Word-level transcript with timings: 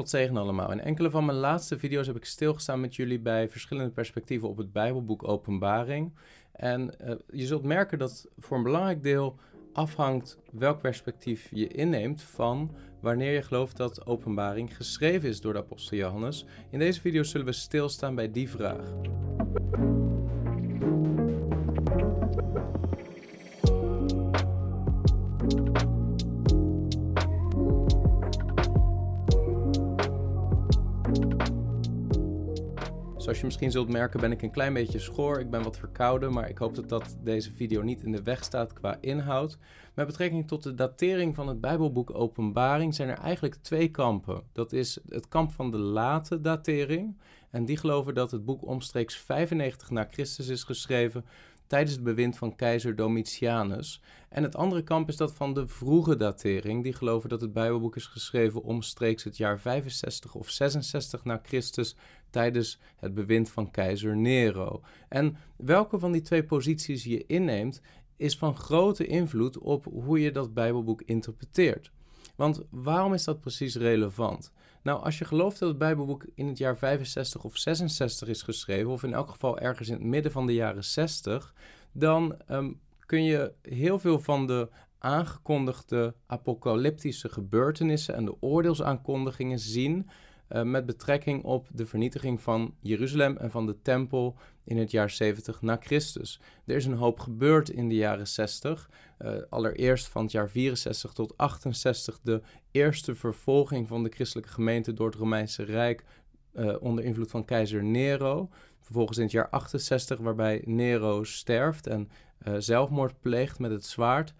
God 0.00 0.10
zegen 0.10 0.36
allemaal. 0.36 0.72
In 0.72 0.80
enkele 0.80 1.10
van 1.10 1.24
mijn 1.24 1.38
laatste 1.38 1.78
video's 1.78 2.06
heb 2.06 2.16
ik 2.16 2.24
stilgestaan 2.24 2.80
met 2.80 2.96
jullie 2.96 3.18
bij 3.18 3.48
verschillende 3.48 3.90
perspectieven 3.90 4.48
op 4.48 4.56
het 4.56 4.72
Bijbelboek 4.72 5.28
Openbaring. 5.28 6.12
En 6.52 6.94
uh, 7.04 7.14
je 7.30 7.46
zult 7.46 7.62
merken 7.62 7.98
dat 7.98 8.28
voor 8.38 8.56
een 8.56 8.62
belangrijk 8.62 9.02
deel 9.02 9.36
afhangt 9.72 10.38
welk 10.52 10.80
perspectief 10.80 11.48
je 11.52 11.68
inneemt 11.68 12.22
van 12.22 12.74
wanneer 13.00 13.32
je 13.32 13.42
gelooft 13.42 13.76
dat 13.76 14.06
Openbaring 14.06 14.76
geschreven 14.76 15.28
is 15.28 15.40
door 15.40 15.52
de 15.52 15.58
apostel 15.58 15.96
Johannes. 15.96 16.44
In 16.70 16.78
deze 16.78 17.00
video 17.00 17.22
zullen 17.22 17.46
we 17.46 17.52
stilstaan 17.52 18.14
bij 18.14 18.30
die 18.30 18.50
vraag. 18.50 18.92
Zoals 33.30 33.44
je 33.44 33.50
misschien 33.50 33.80
zult 33.80 33.98
merken 33.98 34.20
ben 34.20 34.32
ik 34.32 34.42
een 34.42 34.50
klein 34.50 34.72
beetje 34.72 34.98
schoor. 34.98 35.40
Ik 35.40 35.50
ben 35.50 35.62
wat 35.62 35.78
verkouden, 35.78 36.32
maar 36.32 36.48
ik 36.48 36.58
hoop 36.58 36.74
dat, 36.74 36.88
dat 36.88 37.16
deze 37.22 37.52
video 37.52 37.82
niet 37.82 38.02
in 38.02 38.12
de 38.12 38.22
weg 38.22 38.44
staat 38.44 38.72
qua 38.72 38.98
inhoud. 39.00 39.58
Met 39.94 40.06
betrekking 40.06 40.48
tot 40.48 40.62
de 40.62 40.74
datering 40.74 41.34
van 41.34 41.48
het 41.48 41.60
Bijbelboek 41.60 42.14
Openbaring 42.14 42.94
zijn 42.94 43.08
er 43.08 43.18
eigenlijk 43.18 43.54
twee 43.54 43.88
kampen. 43.90 44.42
Dat 44.52 44.72
is 44.72 44.98
het 45.08 45.28
kamp 45.28 45.52
van 45.52 45.70
de 45.70 45.78
late 45.78 46.40
datering. 46.40 47.16
En 47.50 47.64
die 47.64 47.76
geloven 47.76 48.14
dat 48.14 48.30
het 48.30 48.44
boek 48.44 48.66
omstreeks 48.66 49.16
95 49.16 49.90
na 49.90 50.06
Christus 50.10 50.48
is 50.48 50.64
geschreven 50.64 51.24
tijdens 51.70 51.92
het 51.92 52.02
bewind 52.02 52.36
van 52.38 52.56
keizer 52.56 52.96
Domitianus. 52.96 54.00
En 54.28 54.42
het 54.42 54.56
andere 54.56 54.82
kamp 54.82 55.08
is 55.08 55.16
dat 55.16 55.34
van 55.34 55.54
de 55.54 55.68
vroege 55.68 56.16
datering. 56.16 56.82
Die 56.82 56.92
geloven 56.92 57.28
dat 57.28 57.40
het 57.40 57.52
Bijbelboek 57.52 57.96
is 57.96 58.06
geschreven 58.06 58.62
omstreeks 58.62 59.24
het 59.24 59.36
jaar 59.36 59.60
65 59.60 60.34
of 60.34 60.48
66 60.50 61.24
na 61.24 61.40
Christus 61.42 61.96
tijdens 62.30 62.78
het 62.96 63.14
bewind 63.14 63.50
van 63.50 63.70
keizer 63.70 64.16
Nero. 64.16 64.82
En 65.08 65.36
welke 65.56 65.98
van 65.98 66.12
die 66.12 66.22
twee 66.22 66.44
posities 66.44 67.04
je 67.04 67.26
inneemt, 67.26 67.80
is 68.16 68.36
van 68.36 68.56
grote 68.56 69.06
invloed 69.06 69.58
op 69.58 69.84
hoe 69.84 70.20
je 70.20 70.32
dat 70.32 70.54
Bijbelboek 70.54 71.02
interpreteert. 71.02 71.90
Want 72.36 72.62
waarom 72.70 73.14
is 73.14 73.24
dat 73.24 73.40
precies 73.40 73.76
relevant? 73.76 74.52
Nou, 74.82 75.02
als 75.02 75.18
je 75.18 75.24
gelooft 75.24 75.58
dat 75.58 75.68
het 75.68 75.78
Bijbelboek 75.78 76.26
in 76.34 76.46
het 76.46 76.58
jaar 76.58 76.78
65 76.78 77.44
of 77.44 77.56
66 77.56 78.28
is 78.28 78.42
geschreven, 78.42 78.90
of 78.90 79.02
in 79.02 79.14
elk 79.14 79.30
geval 79.30 79.58
ergens 79.58 79.88
in 79.88 79.94
het 79.94 80.02
midden 80.02 80.32
van 80.32 80.46
de 80.46 80.54
jaren 80.54 80.84
60, 80.84 81.54
dan 81.92 82.36
ehm, 82.46 82.72
kun 83.06 83.24
je 83.24 83.52
heel 83.62 83.98
veel 83.98 84.18
van 84.18 84.46
de 84.46 84.68
aangekondigde 84.98 86.14
apocalyptische 86.26 87.28
gebeurtenissen 87.28 88.14
en 88.14 88.24
de 88.24 88.36
oordeelsaankondigingen 88.40 89.58
zien 89.58 90.10
uh, 90.52 90.62
met 90.62 90.86
betrekking 90.86 91.44
op 91.44 91.66
de 91.72 91.86
vernietiging 91.86 92.40
van 92.40 92.74
Jeruzalem 92.80 93.36
en 93.36 93.50
van 93.50 93.66
de 93.66 93.82
tempel 93.82 94.36
in 94.64 94.78
het 94.78 94.90
jaar 94.90 95.10
70 95.10 95.62
na 95.62 95.76
Christus. 95.80 96.40
Er 96.66 96.76
is 96.76 96.86
een 96.86 96.92
hoop 96.92 97.18
gebeurd 97.18 97.70
in 97.70 97.88
de 97.88 97.94
jaren 97.94 98.28
60. 98.28 98.90
Uh, 99.18 99.36
eh, 99.36 99.42
allereerst 99.48 100.08
van 100.08 100.22
het 100.22 100.32
jaar 100.32 100.50
64 100.50 101.12
tot 101.12 101.36
68 101.36 102.20
de 102.22 102.42
eerste 102.70 103.14
vervolging 103.14 103.88
van 103.88 104.02
de 104.02 104.10
christelijke 104.10 104.52
gemeente 104.52 104.92
door 104.92 105.06
het 105.06 105.18
Romeinse 105.18 105.62
Rijk 105.62 106.04
uh, 106.54 106.76
onder 106.80 107.04
invloed 107.04 107.30
van 107.30 107.44
keizer 107.44 107.84
Nero. 107.84 108.48
Vervolgens 108.80 109.18
in 109.18 109.24
het 109.24 109.32
jaar 109.32 109.48
68 109.48 110.18
waarbij 110.18 110.62
Nero 110.64 111.24
sterft 111.24 111.86
en 111.86 112.08
zelfmoord 112.58 113.20
pleegt 113.20 113.58
met 113.58 113.70
het 113.70 113.84
zwaard 113.84 114.34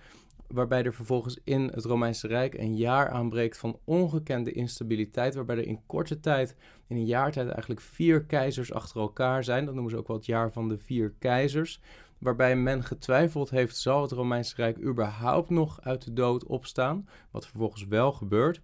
waarbij 0.53 0.85
er 0.85 0.95
vervolgens 0.95 1.39
in 1.45 1.71
het 1.75 1.85
Romeinse 1.85 2.27
Rijk 2.27 2.55
een 2.55 2.77
jaar 2.77 3.09
aanbreekt 3.09 3.59
van 3.59 3.79
ongekende 3.85 4.53
instabiliteit, 4.53 5.35
waarbij 5.35 5.57
er 5.57 5.67
in 5.67 5.87
korte 5.87 6.21
tijd, 6.21 6.57
in 6.87 6.97
een 6.97 7.07
jaar 7.07 7.33
tijd 7.33 7.49
eigenlijk 7.49 7.81
vier 7.81 8.25
keizers 8.25 8.73
achter 8.73 9.01
elkaar 9.01 9.45
zijn. 9.45 9.65
Dat 9.65 9.75
noemen 9.75 9.93
ze 9.93 9.99
ook 9.99 10.07
wel 10.07 10.17
het 10.17 10.27
jaar 10.27 10.53
van 10.53 10.69
de 10.69 10.79
vier 10.79 11.15
keizers, 11.19 11.81
waarbij 12.19 12.57
men 12.57 12.85
getwijfeld 12.85 13.51
heeft, 13.51 13.77
zal 13.77 14.03
het 14.03 14.13
Romeinse 14.13 14.57
Rijk 14.57 14.79
überhaupt 14.83 15.51
nog 15.51 15.81
uit 15.81 16.05
de 16.05 16.13
dood 16.13 16.45
opstaan, 16.45 17.09
wat 17.31 17.47
vervolgens 17.47 17.87
wel 17.87 18.13
gebeurt. 18.13 18.61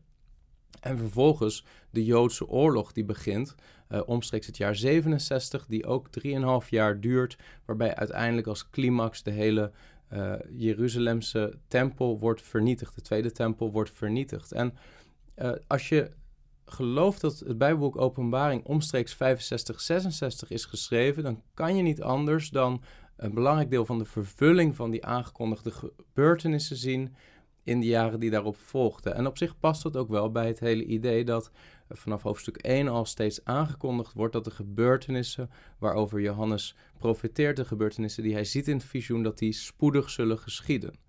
En 0.80 0.98
vervolgens 0.98 1.64
de 1.90 2.04
Joodse 2.04 2.48
oorlog 2.48 2.92
die 2.92 3.04
begint, 3.04 3.54
uh, 3.88 4.00
omstreeks 4.06 4.46
het 4.46 4.56
jaar 4.56 4.76
67, 4.76 5.66
die 5.66 5.86
ook 5.86 6.08
3,5 6.62 6.68
jaar 6.68 7.00
duurt, 7.00 7.38
waarbij 7.64 7.94
uiteindelijk 7.94 8.46
als 8.46 8.70
climax 8.70 9.22
de 9.22 9.30
hele 9.30 9.72
uh, 10.12 10.34
Jeruzalemse 10.50 11.58
tempel 11.68 12.18
wordt 12.18 12.42
vernietigd. 12.42 12.94
De 12.94 13.00
tweede 13.00 13.32
tempel 13.32 13.72
wordt 13.72 13.90
vernietigd. 13.90 14.52
En 14.52 14.74
uh, 15.36 15.52
als 15.66 15.88
je 15.88 16.10
gelooft 16.64 17.20
dat 17.20 17.38
het 17.38 17.58
Bijbelboek 17.58 17.96
Openbaring 17.96 18.64
omstreeks 18.64 19.14
65, 19.14 19.80
66 19.80 20.50
is 20.50 20.64
geschreven, 20.64 21.22
dan 21.22 21.42
kan 21.54 21.76
je 21.76 21.82
niet 21.82 22.02
anders 22.02 22.50
dan 22.50 22.82
een 23.16 23.34
belangrijk 23.34 23.70
deel 23.70 23.86
van 23.86 23.98
de 23.98 24.04
vervulling 24.04 24.76
van 24.76 24.90
die 24.90 25.04
aangekondigde 25.04 25.70
gebeurtenissen 25.70 26.76
zien 26.76 27.14
in 27.62 27.80
de 27.80 27.86
jaren 27.86 28.20
die 28.20 28.30
daarop 28.30 28.56
volgden. 28.56 29.14
En 29.14 29.26
op 29.26 29.38
zich 29.38 29.58
past 29.58 29.82
dat 29.82 29.96
ook 29.96 30.08
wel 30.08 30.30
bij 30.30 30.46
het 30.46 30.60
hele 30.60 30.84
idee 30.84 31.24
dat 31.24 31.50
vanaf 31.88 32.22
hoofdstuk 32.22 32.56
1 32.56 32.88
al 32.88 33.04
steeds 33.04 33.44
aangekondigd 33.44 34.12
wordt 34.12 34.32
dat 34.32 34.44
de 34.44 34.50
gebeurtenissen 34.50 35.50
waarover 35.78 36.20
Johannes 36.20 36.76
profeteert, 36.98 37.56
de 37.56 37.64
gebeurtenissen 37.64 38.22
die 38.22 38.32
hij 38.32 38.44
ziet 38.44 38.68
in 38.68 38.76
het 38.76 38.86
visioen, 38.86 39.22
dat 39.22 39.38
die 39.38 39.52
spoedig 39.52 40.10
zullen 40.10 40.38
geschieden. 40.38 41.04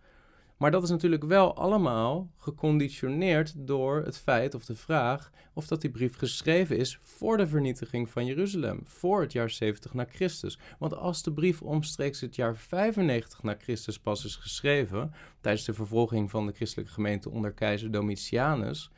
Maar 0.58 0.72
dat 0.72 0.84
is 0.84 0.90
natuurlijk 0.90 1.24
wel 1.24 1.56
allemaal 1.56 2.32
geconditioneerd 2.38 3.54
door 3.58 4.04
het 4.04 4.18
feit 4.18 4.56
of 4.56 4.66
de 4.66 4.76
vraag 4.76 5.32
of 5.54 5.68
dat 5.68 5.82
die 5.82 5.90
brief 5.90 6.18
geschreven 6.18 6.78
is 6.78 7.00
voor 7.02 7.38
de 7.38 7.48
vernietiging 7.48 8.10
van 8.10 8.26
Jeruzalem, 8.26 8.82
voor 8.84 9.22
het 9.22 9.32
jaar 9.32 9.50
70 9.50 9.94
na 9.94 10.06
Christus. 10.10 10.60
Want 10.80 10.96
als 10.96 11.24
de 11.24 11.34
brief 11.34 11.62
omstreeks 11.62 12.22
het 12.22 12.36
jaar 12.36 12.56
95 12.56 13.44
na 13.44 13.56
Christus 13.60 14.00
pas 14.00 14.26
is 14.26 14.36
geschreven, 14.36 15.14
tijdens 15.42 15.66
de 15.66 15.74
vervolging 15.74 16.30
van 16.30 16.46
de 16.46 16.54
christelijke 16.54 16.92
gemeente 16.94 17.30
onder 17.30 17.52
keizer 17.52 17.92
Domitianus, 17.92 18.92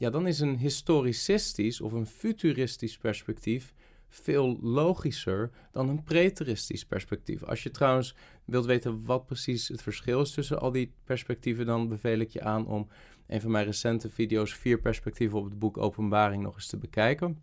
ja, 0.00 0.10
dan 0.10 0.26
is 0.26 0.40
een 0.40 0.56
historicistisch 0.56 1.80
of 1.80 1.92
een 1.92 2.06
futuristisch 2.06 2.98
perspectief 2.98 3.74
veel 4.08 4.58
logischer 4.60 5.50
dan 5.72 5.88
een 5.88 6.02
preteristisch 6.02 6.84
perspectief. 6.84 7.42
Als 7.42 7.62
je 7.62 7.70
trouwens 7.70 8.14
wilt 8.44 8.64
weten 8.64 9.04
wat 9.04 9.26
precies 9.26 9.68
het 9.68 9.82
verschil 9.82 10.20
is 10.20 10.30
tussen 10.30 10.60
al 10.60 10.72
die 10.72 10.92
perspectieven, 11.04 11.66
dan 11.66 11.88
beveel 11.88 12.18
ik 12.18 12.30
je 12.30 12.42
aan 12.42 12.66
om 12.66 12.88
een 13.26 13.40
van 13.40 13.50
mijn 13.50 13.64
recente 13.64 14.10
video's, 14.10 14.54
vier 14.54 14.80
perspectieven 14.80 15.38
op 15.38 15.44
het 15.44 15.58
boek 15.58 15.76
Openbaring, 15.76 16.42
nog 16.42 16.54
eens 16.54 16.66
te 16.66 16.76
bekijken. 16.76 17.38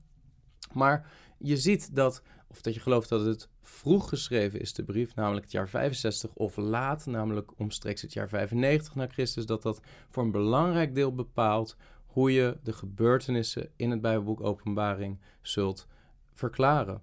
Maar 0.73 1.11
je 1.37 1.57
ziet 1.57 1.95
dat, 1.95 2.23
of 2.47 2.61
dat 2.61 2.73
je 2.73 2.79
gelooft 2.79 3.09
dat 3.09 3.25
het 3.25 3.49
vroeg 3.61 4.09
geschreven 4.09 4.59
is, 4.59 4.73
de 4.73 4.83
brief, 4.83 5.15
namelijk 5.15 5.43
het 5.43 5.53
jaar 5.53 5.69
65, 5.69 6.33
of 6.33 6.55
laat, 6.55 7.05
namelijk 7.05 7.59
omstreeks 7.59 8.01
het 8.01 8.13
jaar 8.13 8.29
95 8.29 8.95
na 8.95 9.07
Christus, 9.07 9.45
dat 9.45 9.61
dat 9.61 9.81
voor 10.09 10.23
een 10.23 10.31
belangrijk 10.31 10.95
deel 10.95 11.13
bepaalt 11.13 11.75
hoe 12.17 12.33
je 12.33 12.57
de 12.63 12.73
gebeurtenissen 12.73 13.69
in 13.75 13.91
het 13.91 14.01
Bijbelboek 14.01 14.41
Openbaring 14.41 15.19
zult 15.41 15.87
verklaren. 16.33 17.01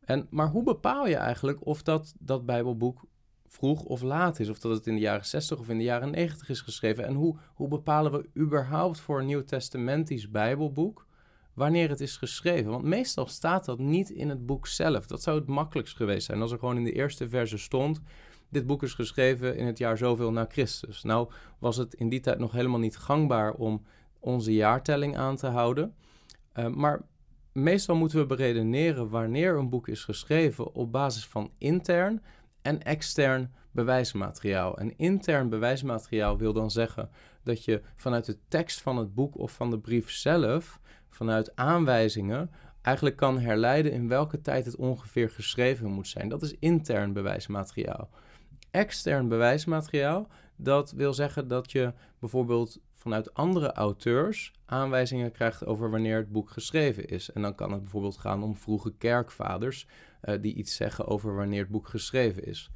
En, 0.00 0.26
maar 0.30 0.48
hoe 0.48 0.62
bepaal 0.62 1.06
je 1.06 1.16
eigenlijk 1.16 1.66
of 1.66 1.82
dat, 1.82 2.14
dat 2.18 2.46
Bijbelboek 2.46 3.04
vroeg 3.46 3.82
of 3.82 4.02
laat 4.02 4.40
is? 4.40 4.48
Of 4.48 4.58
dat 4.58 4.72
het 4.72 4.86
in 4.86 4.94
de 4.94 5.00
jaren 5.00 5.26
60 5.26 5.58
of 5.58 5.68
in 5.68 5.78
de 5.78 5.84
jaren 5.84 6.10
90 6.10 6.48
is 6.48 6.60
geschreven? 6.60 7.04
En 7.06 7.14
hoe, 7.14 7.36
hoe 7.54 7.68
bepalen 7.68 8.12
we 8.12 8.40
überhaupt 8.40 9.00
voor 9.00 9.18
een 9.18 9.26
nieuw-testamentisch 9.26 10.30
Bijbelboek 10.30 11.06
wanneer 11.54 11.88
het 11.88 12.00
is 12.00 12.16
geschreven? 12.16 12.70
Want 12.70 12.84
meestal 12.84 13.26
staat 13.26 13.64
dat 13.64 13.78
niet 13.78 14.10
in 14.10 14.28
het 14.28 14.46
boek 14.46 14.66
zelf. 14.66 15.06
Dat 15.06 15.22
zou 15.22 15.38
het 15.38 15.48
makkelijkst 15.48 15.96
geweest 15.96 16.26
zijn 16.26 16.40
als 16.40 16.52
er 16.52 16.58
gewoon 16.58 16.76
in 16.76 16.84
de 16.84 16.92
eerste 16.92 17.28
verse 17.28 17.58
stond. 17.58 18.00
Dit 18.48 18.66
boek 18.66 18.82
is 18.82 18.94
geschreven 18.94 19.56
in 19.56 19.66
het 19.66 19.78
jaar 19.78 19.98
zoveel 19.98 20.32
na 20.32 20.46
Christus. 20.48 21.02
Nou 21.02 21.30
was 21.58 21.76
het 21.76 21.94
in 21.94 22.08
die 22.08 22.20
tijd 22.20 22.38
nog 22.38 22.52
helemaal 22.52 22.80
niet 22.80 22.96
gangbaar 22.96 23.52
om 23.52 23.82
onze 24.22 24.54
jaartelling 24.54 25.16
aan 25.16 25.36
te 25.36 25.46
houden. 25.46 25.94
Uh, 26.54 26.66
maar 26.66 27.02
meestal 27.52 27.96
moeten 27.96 28.18
we 28.18 28.26
beredeneren 28.26 29.08
wanneer 29.08 29.56
een 29.56 29.68
boek 29.68 29.88
is 29.88 30.04
geschreven 30.04 30.74
op 30.74 30.92
basis 30.92 31.26
van 31.26 31.50
intern 31.58 32.22
en 32.62 32.82
extern 32.82 33.52
bewijsmateriaal. 33.70 34.78
En 34.78 34.98
intern 34.98 35.48
bewijsmateriaal 35.48 36.38
wil 36.38 36.52
dan 36.52 36.70
zeggen 36.70 37.10
dat 37.42 37.64
je 37.64 37.82
vanuit 37.96 38.24
de 38.24 38.38
tekst 38.48 38.80
van 38.80 38.96
het 38.96 39.14
boek 39.14 39.38
of 39.38 39.52
van 39.52 39.70
de 39.70 39.78
brief 39.78 40.10
zelf, 40.10 40.80
vanuit 41.08 41.56
aanwijzingen, 41.56 42.50
eigenlijk 42.82 43.16
kan 43.16 43.38
herleiden 43.38 43.92
in 43.92 44.08
welke 44.08 44.40
tijd 44.40 44.64
het 44.64 44.76
ongeveer 44.76 45.30
geschreven 45.30 45.90
moet 45.90 46.08
zijn. 46.08 46.28
Dat 46.28 46.42
is 46.42 46.56
intern 46.58 47.12
bewijsmateriaal. 47.12 48.10
Extern 48.70 49.28
bewijsmateriaal, 49.28 50.26
dat 50.56 50.92
wil 50.92 51.14
zeggen 51.14 51.48
dat 51.48 51.72
je 51.72 51.92
bijvoorbeeld 52.18 52.80
vanuit 53.02 53.34
andere 53.34 53.72
auteurs 53.72 54.52
aanwijzingen 54.64 55.32
krijgt 55.32 55.66
over 55.66 55.90
wanneer 55.90 56.16
het 56.16 56.32
boek 56.32 56.50
geschreven 56.50 57.06
is. 57.06 57.30
En 57.32 57.42
dan 57.42 57.54
kan 57.54 57.72
het 57.72 57.80
bijvoorbeeld 57.80 58.18
gaan 58.18 58.42
om 58.42 58.56
vroege 58.56 58.92
kerkvaders 58.98 59.86
uh, 60.24 60.34
die 60.40 60.54
iets 60.54 60.76
zeggen 60.76 61.06
over 61.06 61.34
wanneer 61.34 61.60
het 61.60 61.70
boek 61.70 61.88
geschreven 61.88 62.44
is. 62.44 62.70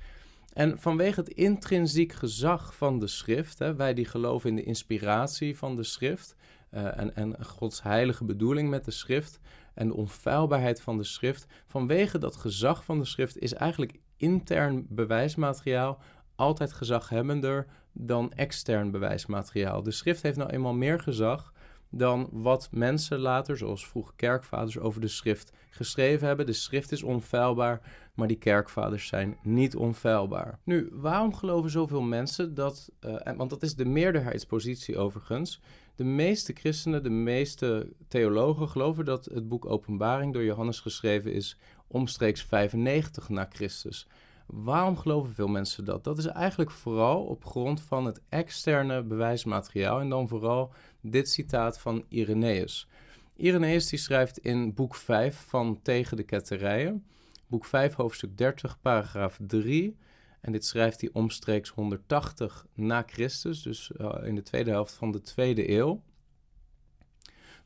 En 0.52 0.78
vanwege 0.78 1.20
het 1.20 1.28
intrinsiek 1.28 2.12
gezag 2.12 2.76
van 2.76 2.98
de 2.98 3.06
schrift, 3.06 3.58
hè, 3.58 3.74
wij 3.74 3.94
die 3.94 4.04
geloven 4.04 4.50
in 4.50 4.56
de 4.56 4.62
inspiratie 4.62 5.58
van 5.58 5.76
de 5.76 5.82
schrift, 5.82 6.36
uh, 6.70 6.98
en, 6.98 7.16
en 7.16 7.44
Gods 7.44 7.82
heilige 7.82 8.24
bedoeling 8.24 8.70
met 8.70 8.84
de 8.84 8.90
schrift 8.90 9.40
en 9.74 9.88
de 9.88 9.94
onfeilbaarheid 9.94 10.80
van 10.80 10.96
de 10.96 11.04
schrift. 11.04 11.46
Vanwege 11.66 12.18
dat 12.18 12.36
gezag 12.36 12.84
van 12.84 12.98
de 12.98 13.04
schrift 13.04 13.38
is 13.38 13.54
eigenlijk 13.54 13.98
intern 14.16 14.86
bewijsmateriaal 14.88 15.98
altijd 16.36 16.72
gezaghebbender 16.72 17.66
dan 17.92 18.32
extern 18.32 18.90
bewijsmateriaal. 18.90 19.82
De 19.82 19.90
schrift 19.90 20.22
heeft 20.22 20.36
nou 20.36 20.50
eenmaal 20.50 20.74
meer 20.74 21.00
gezag 21.00 21.52
dan 21.90 22.28
wat 22.32 22.68
mensen 22.70 23.18
later, 23.18 23.56
zoals 23.56 23.86
vroege 23.86 24.12
kerkvaders, 24.16 24.78
over 24.78 25.00
de 25.00 25.08
schrift 25.08 25.52
geschreven 25.70 26.26
hebben. 26.26 26.46
De 26.46 26.52
schrift 26.52 26.92
is 26.92 27.02
onfeilbaar, 27.02 27.80
maar 28.14 28.28
die 28.28 28.38
kerkvaders 28.38 29.06
zijn 29.06 29.38
niet 29.42 29.76
onfeilbaar. 29.76 30.58
Nu, 30.64 30.88
waarom 30.92 31.34
geloven 31.34 31.70
zoveel 31.70 32.02
mensen 32.02 32.54
dat, 32.54 32.90
uh, 33.00 33.16
want 33.36 33.50
dat 33.50 33.62
is 33.62 33.74
de 33.74 33.84
meerderheidspositie 33.84 34.98
overigens, 34.98 35.60
de 35.94 36.04
meeste 36.04 36.52
christenen, 36.52 37.02
de 37.02 37.10
meeste 37.10 37.92
theologen 38.08 38.68
geloven 38.68 39.04
dat 39.04 39.24
het 39.24 39.48
boek 39.48 39.66
Openbaring 39.66 40.32
door 40.32 40.44
Johannes 40.44 40.80
geschreven 40.80 41.32
is 41.32 41.58
omstreeks 41.86 42.42
95 42.42 43.28
na 43.28 43.48
Christus. 43.52 44.08
Waarom 44.46 44.96
geloven 44.96 45.34
veel 45.34 45.48
mensen 45.48 45.84
dat? 45.84 46.04
Dat 46.04 46.18
is 46.18 46.26
eigenlijk 46.26 46.70
vooral 46.70 47.24
op 47.24 47.44
grond 47.44 47.80
van 47.80 48.04
het 48.04 48.20
externe 48.28 49.02
bewijsmateriaal 49.02 50.00
en 50.00 50.08
dan 50.08 50.28
vooral 50.28 50.72
dit 51.00 51.28
citaat 51.28 51.78
van 51.78 52.04
Irenaeus. 52.08 52.88
Irenaeus 53.36 53.88
die 53.88 53.98
schrijft 53.98 54.38
in 54.38 54.74
boek 54.74 54.94
5 54.94 55.44
van 55.48 55.82
Tegen 55.82 56.16
de 56.16 56.22
Ketterijen, 56.22 57.04
boek 57.46 57.64
5 57.64 57.94
hoofdstuk 57.94 58.38
30 58.38 58.80
paragraaf 58.80 59.38
3 59.46 59.96
en 60.40 60.52
dit 60.52 60.64
schrijft 60.64 61.00
hij 61.00 61.10
omstreeks 61.12 61.70
180 61.70 62.66
na 62.74 63.02
Christus, 63.06 63.62
dus 63.62 63.90
uh, 64.00 64.14
in 64.22 64.34
de 64.34 64.42
tweede 64.42 64.70
helft 64.70 64.94
van 64.94 65.10
de 65.10 65.20
tweede 65.20 65.70
eeuw. 65.70 66.02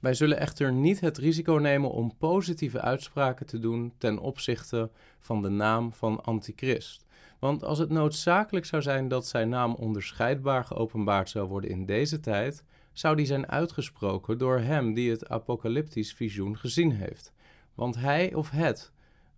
Wij 0.00 0.14
zullen 0.14 0.38
echter 0.38 0.72
niet 0.72 1.00
het 1.00 1.18
risico 1.18 1.52
nemen 1.52 1.90
om 1.90 2.16
positieve 2.16 2.80
uitspraken 2.80 3.46
te 3.46 3.58
doen 3.58 3.92
ten 3.98 4.18
opzichte 4.18 4.90
van 5.18 5.42
de 5.42 5.48
naam 5.48 5.92
van 5.92 6.24
Antichrist. 6.24 7.06
Want 7.38 7.64
als 7.64 7.78
het 7.78 7.90
noodzakelijk 7.90 8.66
zou 8.66 8.82
zijn 8.82 9.08
dat 9.08 9.26
zijn 9.26 9.48
naam 9.48 9.74
onderscheidbaar 9.74 10.64
geopenbaard 10.64 11.28
zou 11.28 11.48
worden 11.48 11.70
in 11.70 11.86
deze 11.86 12.20
tijd, 12.20 12.64
zou 12.92 13.16
die 13.16 13.26
zijn 13.26 13.48
uitgesproken 13.48 14.38
door 14.38 14.58
hem 14.58 14.94
die 14.94 15.10
het 15.10 15.28
apocalyptisch 15.28 16.12
visioen 16.12 16.58
gezien 16.58 16.92
heeft. 16.92 17.32
Want 17.74 17.94
hij 17.96 18.34
of 18.34 18.50
het 18.50 18.92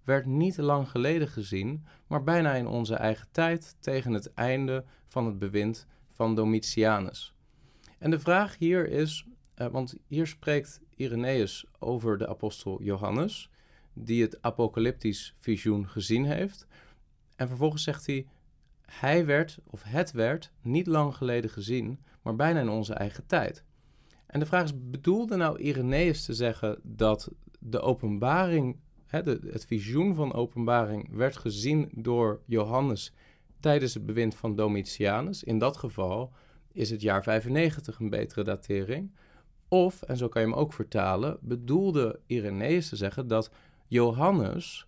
werd 0.04 0.26
niet 0.26 0.56
lang 0.56 0.88
geleden 0.88 1.28
gezien, 1.28 1.84
maar 2.06 2.22
bijna 2.22 2.54
in 2.54 2.66
onze 2.66 2.94
eigen 2.94 3.28
tijd 3.30 3.76
tegen 3.80 4.12
het 4.12 4.34
einde 4.34 4.84
van 5.06 5.26
het 5.26 5.38
bewind 5.38 5.86
van 6.10 6.34
Domitianus. 6.34 7.34
En 7.98 8.10
de 8.10 8.18
vraag 8.20 8.58
hier 8.58 8.88
is 8.88 9.26
uh, 9.56 9.66
want 9.66 9.96
hier 10.06 10.26
spreekt 10.26 10.80
Irenaeus 10.96 11.66
over 11.78 12.18
de 12.18 12.28
apostel 12.28 12.82
Johannes, 12.82 13.50
die 13.92 14.22
het 14.22 14.42
apocalyptisch 14.42 15.34
visioen 15.38 15.88
gezien 15.88 16.24
heeft. 16.24 16.66
En 17.36 17.48
vervolgens 17.48 17.82
zegt 17.82 18.06
hij: 18.06 18.26
Hij 18.82 19.26
werd, 19.26 19.58
of 19.64 19.82
het 19.82 20.12
werd, 20.12 20.52
niet 20.62 20.86
lang 20.86 21.14
geleden 21.14 21.50
gezien, 21.50 21.98
maar 22.22 22.36
bijna 22.36 22.60
in 22.60 22.68
onze 22.68 22.94
eigen 22.94 23.26
tijd. 23.26 23.64
En 24.26 24.40
de 24.40 24.46
vraag 24.46 24.64
is: 24.64 24.88
bedoelde 24.90 25.36
nou 25.36 25.58
Irenaeus 25.58 26.24
te 26.24 26.34
zeggen 26.34 26.78
dat 26.82 27.30
de 27.58 27.80
openbaring, 27.80 28.76
hè, 29.06 29.22
het 29.22 29.64
visioen 29.66 30.14
van 30.14 30.32
openbaring, 30.32 31.08
werd 31.10 31.36
gezien 31.36 31.90
door 31.94 32.40
Johannes 32.46 33.12
tijdens 33.60 33.94
het 33.94 34.06
bewind 34.06 34.34
van 34.34 34.56
Domitianus? 34.56 35.44
In 35.44 35.58
dat 35.58 35.76
geval 35.76 36.32
is 36.72 36.90
het 36.90 37.00
jaar 37.00 37.22
95 37.22 37.98
een 37.98 38.10
betere 38.10 38.44
datering. 38.44 39.10
Of, 39.72 40.02
en 40.02 40.16
zo 40.16 40.28
kan 40.28 40.42
je 40.42 40.48
hem 40.48 40.56
ook 40.56 40.72
vertalen, 40.72 41.38
bedoelde 41.40 42.20
Irenaeus 42.26 42.88
te 42.88 42.96
zeggen 42.96 43.26
dat 43.26 43.50
Johannes, 43.86 44.86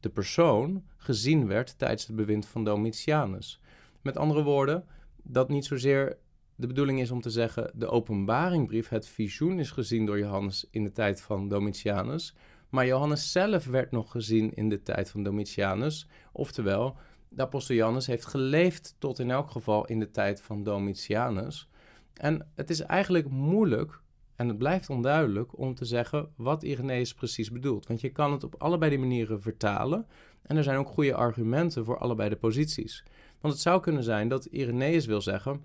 de 0.00 0.08
persoon, 0.08 0.84
gezien 0.96 1.46
werd 1.46 1.78
tijdens 1.78 2.06
het 2.06 2.16
bewind 2.16 2.46
van 2.46 2.64
Domitianus. 2.64 3.60
Met 4.02 4.16
andere 4.16 4.42
woorden, 4.42 4.84
dat 5.22 5.48
niet 5.48 5.64
zozeer 5.64 6.16
de 6.54 6.66
bedoeling 6.66 7.00
is 7.00 7.10
om 7.10 7.20
te 7.20 7.30
zeggen: 7.30 7.70
de 7.74 7.88
openbaringbrief, 7.88 8.88
het 8.88 9.08
visioen, 9.08 9.58
is 9.58 9.70
gezien 9.70 10.06
door 10.06 10.18
Johannes 10.18 10.66
in 10.70 10.84
de 10.84 10.92
tijd 10.92 11.22
van 11.22 11.48
Domitianus. 11.48 12.34
Maar 12.68 12.86
Johannes 12.86 13.32
zelf 13.32 13.66
werd 13.66 13.90
nog 13.90 14.10
gezien 14.10 14.54
in 14.54 14.68
de 14.68 14.82
tijd 14.82 15.10
van 15.10 15.22
Domitianus. 15.22 16.08
Oftewel, 16.32 16.96
de 17.28 17.42
apostel 17.42 17.74
Johannes 17.74 18.06
heeft 18.06 18.26
geleefd 18.26 18.96
tot 18.98 19.18
in 19.18 19.30
elk 19.30 19.50
geval 19.50 19.86
in 19.86 19.98
de 19.98 20.10
tijd 20.10 20.42
van 20.42 20.62
Domitianus. 20.62 21.68
En 22.14 22.48
het 22.54 22.70
is 22.70 22.80
eigenlijk 22.80 23.28
moeilijk 23.28 24.02
en 24.36 24.48
het 24.48 24.58
blijft 24.58 24.90
onduidelijk 24.90 25.58
om 25.58 25.74
te 25.74 25.84
zeggen 25.84 26.28
wat 26.36 26.62
Irenaeus 26.62 27.14
precies 27.14 27.50
bedoelt. 27.50 27.86
Want 27.86 28.00
je 28.00 28.10
kan 28.10 28.32
het 28.32 28.44
op 28.44 28.54
allebei 28.58 28.90
die 28.90 28.98
manieren 28.98 29.40
vertalen. 29.40 30.06
En 30.42 30.56
er 30.56 30.62
zijn 30.62 30.78
ook 30.78 30.88
goede 30.88 31.14
argumenten 31.14 31.84
voor 31.84 31.98
allebei 31.98 32.28
de 32.28 32.36
posities. 32.36 33.04
Want 33.40 33.54
het 33.54 33.62
zou 33.62 33.80
kunnen 33.80 34.02
zijn 34.02 34.28
dat 34.28 34.44
Irenaeus 34.44 35.06
wil 35.06 35.20
zeggen. 35.20 35.62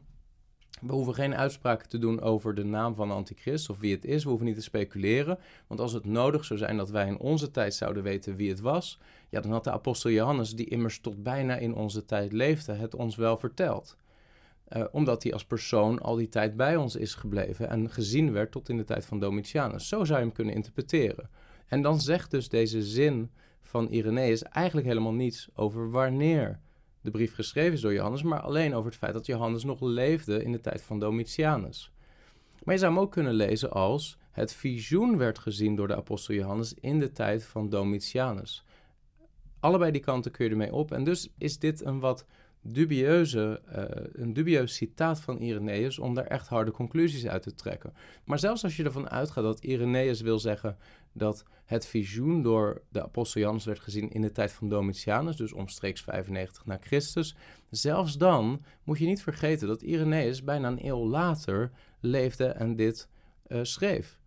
We 0.81 0.93
hoeven 0.93 1.13
geen 1.13 1.35
uitspraken 1.35 1.89
te 1.89 1.97
doen 1.97 2.21
over 2.21 2.55
de 2.55 2.63
naam 2.63 2.95
van 2.95 3.07
de 3.07 3.13
antichrist 3.13 3.69
of 3.69 3.79
wie 3.79 3.95
het 3.95 4.05
is. 4.05 4.23
We 4.23 4.29
hoeven 4.29 4.47
niet 4.47 4.55
te 4.55 4.61
speculeren. 4.61 5.39
Want 5.67 5.79
als 5.79 5.93
het 5.93 6.05
nodig 6.05 6.45
zou 6.45 6.59
zijn 6.59 6.77
dat 6.77 6.89
wij 6.89 7.07
in 7.07 7.19
onze 7.19 7.51
tijd 7.51 7.73
zouden 7.73 8.03
weten 8.03 8.35
wie 8.35 8.49
het 8.49 8.59
was, 8.59 8.99
ja, 9.29 9.41
dan 9.41 9.51
had 9.51 9.63
de 9.63 9.71
apostel 9.71 10.09
Johannes, 10.09 10.55
die 10.55 10.69
immers 10.69 10.99
tot 10.99 11.23
bijna 11.23 11.55
in 11.55 11.73
onze 11.73 12.05
tijd 12.05 12.31
leefde, 12.31 12.73
het 12.73 12.95
ons 12.95 13.15
wel 13.15 13.37
verteld. 13.37 13.97
Uh, 14.75 14.83
omdat 14.91 15.23
hij 15.23 15.33
als 15.33 15.45
persoon 15.45 15.99
al 15.99 16.15
die 16.15 16.29
tijd 16.29 16.55
bij 16.55 16.75
ons 16.75 16.95
is 16.95 17.15
gebleven 17.15 17.69
en 17.69 17.89
gezien 17.89 18.31
werd 18.31 18.51
tot 18.51 18.69
in 18.69 18.77
de 18.77 18.83
tijd 18.83 19.05
van 19.05 19.19
Domitianus. 19.19 19.87
Zo 19.87 20.03
zou 20.03 20.19
je 20.19 20.25
hem 20.25 20.33
kunnen 20.33 20.53
interpreteren. 20.53 21.29
En 21.67 21.81
dan 21.81 22.01
zegt 22.01 22.31
dus 22.31 22.49
deze 22.49 22.83
zin 22.83 23.31
van 23.61 23.87
Irenaeus 23.87 24.43
eigenlijk 24.43 24.87
helemaal 24.87 25.13
niets 25.13 25.49
over 25.53 25.91
wanneer 25.91 26.59
de 27.01 27.11
brief 27.11 27.35
geschreven 27.35 27.73
is 27.73 27.81
door 27.81 27.93
Johannes, 27.93 28.23
maar 28.23 28.39
alleen 28.39 28.73
over 28.73 28.89
het 28.89 28.99
feit 28.99 29.13
dat 29.13 29.25
Johannes 29.25 29.63
nog 29.63 29.81
leefde 29.81 30.43
in 30.43 30.51
de 30.51 30.61
tijd 30.61 30.81
van 30.81 30.99
Domitianus. 30.99 31.91
Maar 32.63 32.73
je 32.73 32.79
zou 32.79 32.93
hem 32.93 33.01
ook 33.01 33.11
kunnen 33.11 33.33
lezen 33.33 33.71
als 33.71 34.17
het 34.31 34.53
visioen 34.53 35.17
werd 35.17 35.39
gezien 35.39 35.75
door 35.75 35.87
de 35.87 35.95
apostel 35.95 36.35
Johannes 36.35 36.73
in 36.73 36.99
de 36.99 37.11
tijd 37.11 37.43
van 37.43 37.69
Domitianus. 37.69 38.63
Allebei 39.59 39.91
die 39.91 40.01
kanten 40.01 40.31
kun 40.31 40.45
je 40.45 40.51
ermee 40.51 40.73
op 40.73 40.91
en 40.91 41.03
dus 41.03 41.29
is 41.37 41.59
dit 41.59 41.85
een 41.85 41.99
wat 41.99 42.25
dubieuze, 42.61 43.61
uh, 43.75 43.83
een 44.23 44.33
dubieus 44.33 44.75
citaat 44.75 45.19
van 45.19 45.37
Irenaeus 45.37 45.99
om 45.99 46.13
daar 46.13 46.25
echt 46.25 46.47
harde 46.47 46.71
conclusies 46.71 47.27
uit 47.27 47.43
te 47.43 47.53
trekken. 47.53 47.93
Maar 48.25 48.39
zelfs 48.39 48.63
als 48.63 48.75
je 48.77 48.83
ervan 48.83 49.09
uitgaat 49.09 49.43
dat 49.43 49.63
Irenaeus 49.63 50.21
wil 50.21 50.39
zeggen 50.39 50.77
dat 51.13 51.43
het 51.65 51.85
visioen 51.85 52.41
door 52.41 52.81
de 52.89 53.03
apostel 53.03 53.41
Janus 53.41 53.65
werd 53.65 53.79
gezien 53.79 54.09
in 54.09 54.21
de 54.21 54.31
tijd 54.31 54.51
van 54.51 54.69
Domitianus, 54.69 55.35
dus 55.35 55.53
omstreeks 55.53 56.01
95 56.01 56.65
na 56.65 56.77
Christus, 56.81 57.35
zelfs 57.69 58.17
dan 58.17 58.63
moet 58.83 58.99
je 58.99 59.05
niet 59.05 59.23
vergeten 59.23 59.67
dat 59.67 59.81
Irenaeus 59.81 60.43
bijna 60.43 60.67
een 60.67 60.85
eeuw 60.85 61.07
later 61.07 61.71
leefde 61.99 62.45
en 62.45 62.75
dit 62.75 63.09
uh, 63.47 63.59
schreef. 63.63 64.19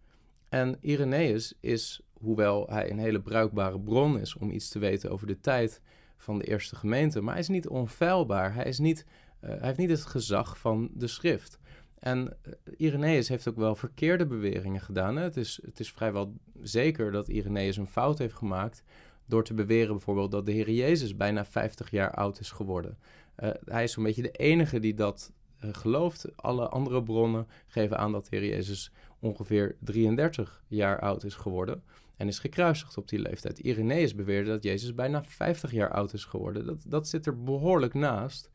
En 0.48 0.76
Irenaeus 0.80 1.54
is, 1.60 2.00
hoewel 2.12 2.66
hij 2.68 2.90
een 2.90 2.98
hele 2.98 3.20
bruikbare 3.20 3.80
bron 3.80 4.18
is 4.18 4.36
om 4.36 4.50
iets 4.50 4.68
te 4.68 4.78
weten 4.78 5.10
over 5.10 5.26
de 5.26 5.40
tijd 5.40 5.80
van 6.22 6.38
de 6.38 6.44
eerste 6.44 6.76
gemeente. 6.76 7.20
Maar 7.20 7.32
hij 7.32 7.42
is 7.42 7.48
niet 7.48 7.68
onfeilbaar. 7.68 8.54
Hij, 8.54 8.64
is 8.64 8.78
niet, 8.78 9.06
uh, 9.44 9.50
hij 9.50 9.58
heeft 9.60 9.78
niet 9.78 9.90
het 9.90 10.04
gezag 10.04 10.58
van 10.58 10.90
de 10.94 11.06
schrift. 11.06 11.58
En 11.98 12.36
uh, 12.46 12.52
Irenaeus 12.76 13.28
heeft 13.28 13.48
ook 13.48 13.56
wel 13.56 13.74
verkeerde 13.74 14.26
beweringen 14.26 14.80
gedaan. 14.80 15.16
Het, 15.16 15.36
is, 15.36 15.60
het 15.64 15.80
is 15.80 15.92
vrijwel 15.92 16.34
zeker 16.62 17.12
dat 17.12 17.28
Irenaeus 17.28 17.76
een 17.76 17.86
fout 17.86 18.18
heeft 18.18 18.34
gemaakt. 18.34 18.82
Door 19.26 19.44
te 19.44 19.54
beweren 19.54 19.92
bijvoorbeeld 19.92 20.30
dat 20.30 20.46
de 20.46 20.52
Heer 20.52 20.70
Jezus 20.70 21.16
bijna 21.16 21.44
50 21.44 21.90
jaar 21.90 22.14
oud 22.14 22.40
is 22.40 22.50
geworden. 22.50 22.98
Uh, 23.38 23.50
hij 23.64 23.84
is 23.84 23.92
zo'n 23.92 24.04
beetje 24.04 24.22
de 24.22 24.30
enige 24.30 24.78
die 24.78 24.94
dat 24.94 25.32
gelooft. 25.58 26.36
Alle 26.36 26.68
andere 26.68 27.02
bronnen 27.02 27.48
geven 27.66 27.98
aan 27.98 28.12
dat 28.12 28.26
de 28.26 28.36
Heer 28.36 28.48
Jezus 28.48 28.92
ongeveer 29.18 29.76
33 29.80 30.62
jaar 30.68 31.00
oud 31.00 31.24
is 31.24 31.34
geworden 31.34 31.82
en 32.22 32.28
is 32.28 32.38
gekruisigd 32.38 32.96
op 32.96 33.08
die 33.08 33.18
leeftijd. 33.18 33.58
Irenaeus 33.58 34.14
beweerde 34.14 34.50
dat 34.50 34.62
Jezus 34.62 34.94
bijna 34.94 35.24
50 35.24 35.72
jaar 35.72 35.90
oud 35.90 36.12
is 36.12 36.24
geworden. 36.24 36.66
Dat, 36.66 36.84
dat 36.86 37.08
zit 37.08 37.26
er 37.26 37.42
behoorlijk 37.42 37.94
naast. 37.94 38.50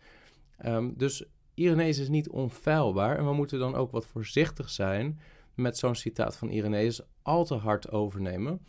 Um, 0.65 0.93
dus 0.97 1.25
Irenaeus 1.53 1.97
is 1.97 2.09
niet 2.09 2.29
onfeilbaar 2.29 3.17
en 3.17 3.25
we 3.25 3.33
moeten 3.33 3.59
dan 3.59 3.75
ook 3.75 3.91
wat 3.91 4.05
voorzichtig 4.05 4.69
zijn 4.69 5.19
met 5.55 5.77
zo'n 5.77 5.95
citaat 5.95 6.37
van 6.37 6.49
Irenaeus 6.49 7.01
al 7.21 7.45
te 7.45 7.55
hard 7.55 7.91
overnemen. 7.91 8.61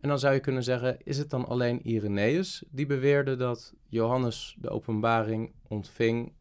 En 0.00 0.08
dan 0.08 0.18
zou 0.18 0.34
je 0.34 0.40
kunnen 0.40 0.62
zeggen, 0.62 0.96
is 1.04 1.18
het 1.18 1.30
dan 1.30 1.46
alleen 1.46 1.86
Irenaeus 1.86 2.64
die 2.70 2.86
beweerde 2.86 3.36
dat 3.36 3.74
Johannes 3.88 4.56
de 4.58 4.68
openbaring 4.68 5.52
ontving 5.68 6.32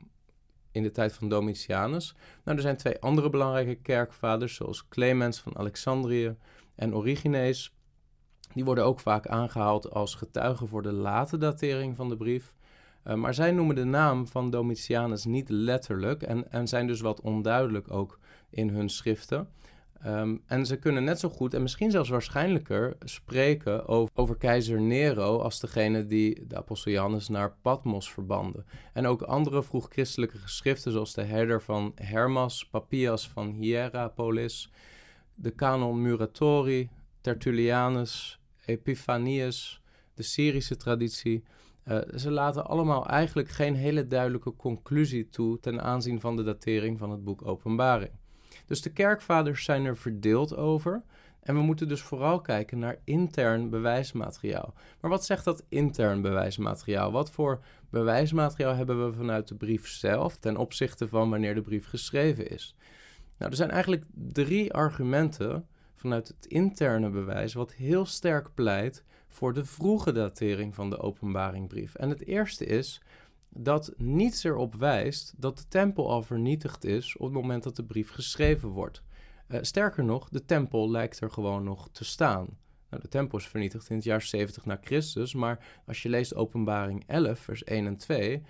in 0.72 0.84
de 0.84 0.92
tijd 0.92 1.14
van 1.14 1.30
Domitianus? 1.30 2.16
Nou, 2.44 2.58
er 2.58 2.64
zijn 2.64 2.78
twee 2.78 3.00
andere 3.00 3.30
belangrijke 3.30 3.76
kerkvaders, 3.76 4.56
zoals 4.56 4.88
Clemens 4.88 5.40
van 5.40 5.58
Alexandrië 5.58 6.36
en 6.76 6.96
Origenes. 6.96 7.76
Die 8.54 8.66
worden 8.66 8.86
ook 8.86 9.00
vaak 9.00 9.28
aangehaald 9.28 9.92
als 9.92 10.16
getuigen 10.16 10.68
voor 10.68 10.82
de 10.82 10.92
late 10.92 11.38
datering 11.38 11.96
van 11.96 12.10
de 12.10 12.18
brief. 12.18 12.54
Uh, 13.08 13.14
maar 13.14 13.34
zij 13.34 13.52
noemen 13.52 13.76
de 13.76 13.84
naam 13.84 14.28
van 14.28 14.50
Domitianus 14.50 15.26
niet 15.26 15.50
letterlijk 15.50 16.22
en, 16.22 16.52
en 16.52 16.68
zijn 16.68 16.88
dus 16.88 17.02
wat 17.02 17.22
onduidelijk 17.22 17.92
ook 17.92 18.20
in 18.50 18.70
hun 18.70 18.90
schriften. 18.90 19.48
Ehm, 20.04 20.38
en 20.46 20.66
ze 20.66 20.78
kunnen 20.78 21.04
net 21.04 21.20
zo 21.20 21.30
goed 21.30 21.54
en 21.54 21.62
misschien 21.62 21.92
zelfs 21.92 22.10
waarschijnlijker 22.10 22.96
spreken 23.04 23.88
over, 23.88 24.16
over, 24.16 24.38
keizer 24.38 24.82
Nero 24.82 25.40
als 25.40 25.60
degene 25.60 26.06
die 26.06 26.48
de 26.48 26.56
apostel 26.58 26.92
Johannes 26.92 27.28
naar 27.28 27.56
Patmos 27.62 28.12
verbanden. 28.12 28.66
En 28.94 29.06
ook 29.06 29.22
andere 29.22 29.64
vroeg-christelijke 29.64 30.38
geschriften 30.38 30.92
zoals 30.92 31.14
de 31.14 31.24
herder 31.24 31.62
van 31.62 31.92
Hermas, 31.96 32.68
Papias 32.68 33.30
van 33.30 33.50
Hierapolis, 33.50 34.72
de 35.36 35.56
canon 35.56 36.02
Muratori, 36.02 36.90
Tertullianus, 37.22 38.40
Epiphanius, 38.66 39.82
de 40.14 40.24
Syrische 40.24 40.76
traditie. 40.76 41.44
Uh, 41.88 42.00
ze 42.16 42.32
laten 42.32 42.68
allemaal 42.68 43.08
eigenlijk 43.08 43.50
geen 43.50 43.76
hele 43.76 44.08
duidelijke 44.08 44.56
conclusie 44.56 45.30
toe 45.30 45.60
ten 45.60 45.82
aanzien 45.82 46.20
van 46.20 46.36
de 46.36 46.44
datering 46.44 46.98
van 46.98 47.12
het 47.12 47.24
boek 47.24 47.48
Openbaring. 47.48 48.12
Dus 48.66 48.82
de 48.82 48.92
kerkvaders 48.92 49.64
zijn 49.64 49.86
er 49.86 49.98
verdeeld 49.98 50.56
over. 50.56 51.04
En 51.42 51.56
we 51.56 51.62
moeten 51.62 51.88
dus 51.88 52.02
vooral 52.02 52.42
kijken 52.42 52.80
naar 52.80 53.00
intern 53.04 53.70
bewijsmateriaal. 53.70 54.74
Maar 55.02 55.12
wat 55.12 55.26
zegt 55.26 55.46
dat 55.46 55.66
intern 55.70 56.22
bewijsmateriaal? 56.22 57.12
Wat 57.12 57.32
voor 57.32 57.64
bewijsmateriaal 57.90 58.76
hebben 58.76 59.06
we 59.06 59.14
vanuit 59.14 59.48
de 59.48 59.56
brief 59.56 59.88
zelf 59.88 60.38
ten 60.38 60.58
opzichte 60.58 61.08
van 61.08 61.30
wanneer 61.30 61.56
de 61.56 61.62
brief 61.62 61.88
geschreven 61.88 62.50
is? 62.50 62.76
Nou, 63.42 63.54
er 63.54 63.60
zijn 63.60 63.72
eigenlijk 63.72 64.04
drie 64.14 64.74
argumenten 64.74 65.68
vanuit 65.96 66.28
het 66.28 66.46
interne 66.46 67.10
bewijs 67.10 67.54
wat 67.54 67.74
heel 67.74 68.06
sterk 68.06 68.54
pleit 68.54 69.04
voor 69.28 69.54
de 69.54 69.66
vroege 69.66 70.12
datering 70.12 70.76
van 70.76 70.90
de 70.90 71.00
openbaringbrief. 71.00 71.96
En 71.96 72.10
het 72.10 72.26
eerste 72.26 72.66
is 72.66 73.02
dat 73.50 73.94
niets 73.98 74.44
erop 74.44 74.76
wijst 74.76 75.34
dat 75.38 75.58
de 75.58 75.68
tempel 75.68 76.10
al 76.10 76.22
vernietigd 76.22 76.84
is 76.84 77.18
op 77.18 77.24
het 77.24 77.34
moment 77.34 77.64
dat 77.64 77.76
de 77.76 77.84
brief 77.84 78.10
geschreven 78.10 78.70
wordt. 78.70 79.04
Uh, 79.48 79.60
sterker 79.62 80.04
nog, 80.04 80.30
de 80.30 80.46
tempel 80.46 80.92
lijkt 80.92 81.22
er 81.22 81.32
gewoon 81.32 81.64
nog 81.64 81.90
te 81.92 82.06
staan. 82.06 82.58
Nou, 82.90 83.02
de 83.02 83.10
tempel 83.10 83.38
is 83.38 83.48
vernietigd 83.48 83.90
in 83.90 83.96
het 83.96 84.06
jaar 84.06 84.22
70 84.22 84.66
na 84.66 84.80
Christus, 84.82 85.34
maar 85.34 85.82
als 85.86 86.02
je 86.02 86.10
leest 86.10 86.36
Openbaring 86.36 87.04
11, 87.08 87.40
vers 87.40 87.64
1 87.64 87.86
en 87.86 87.98
2, 87.98 88.44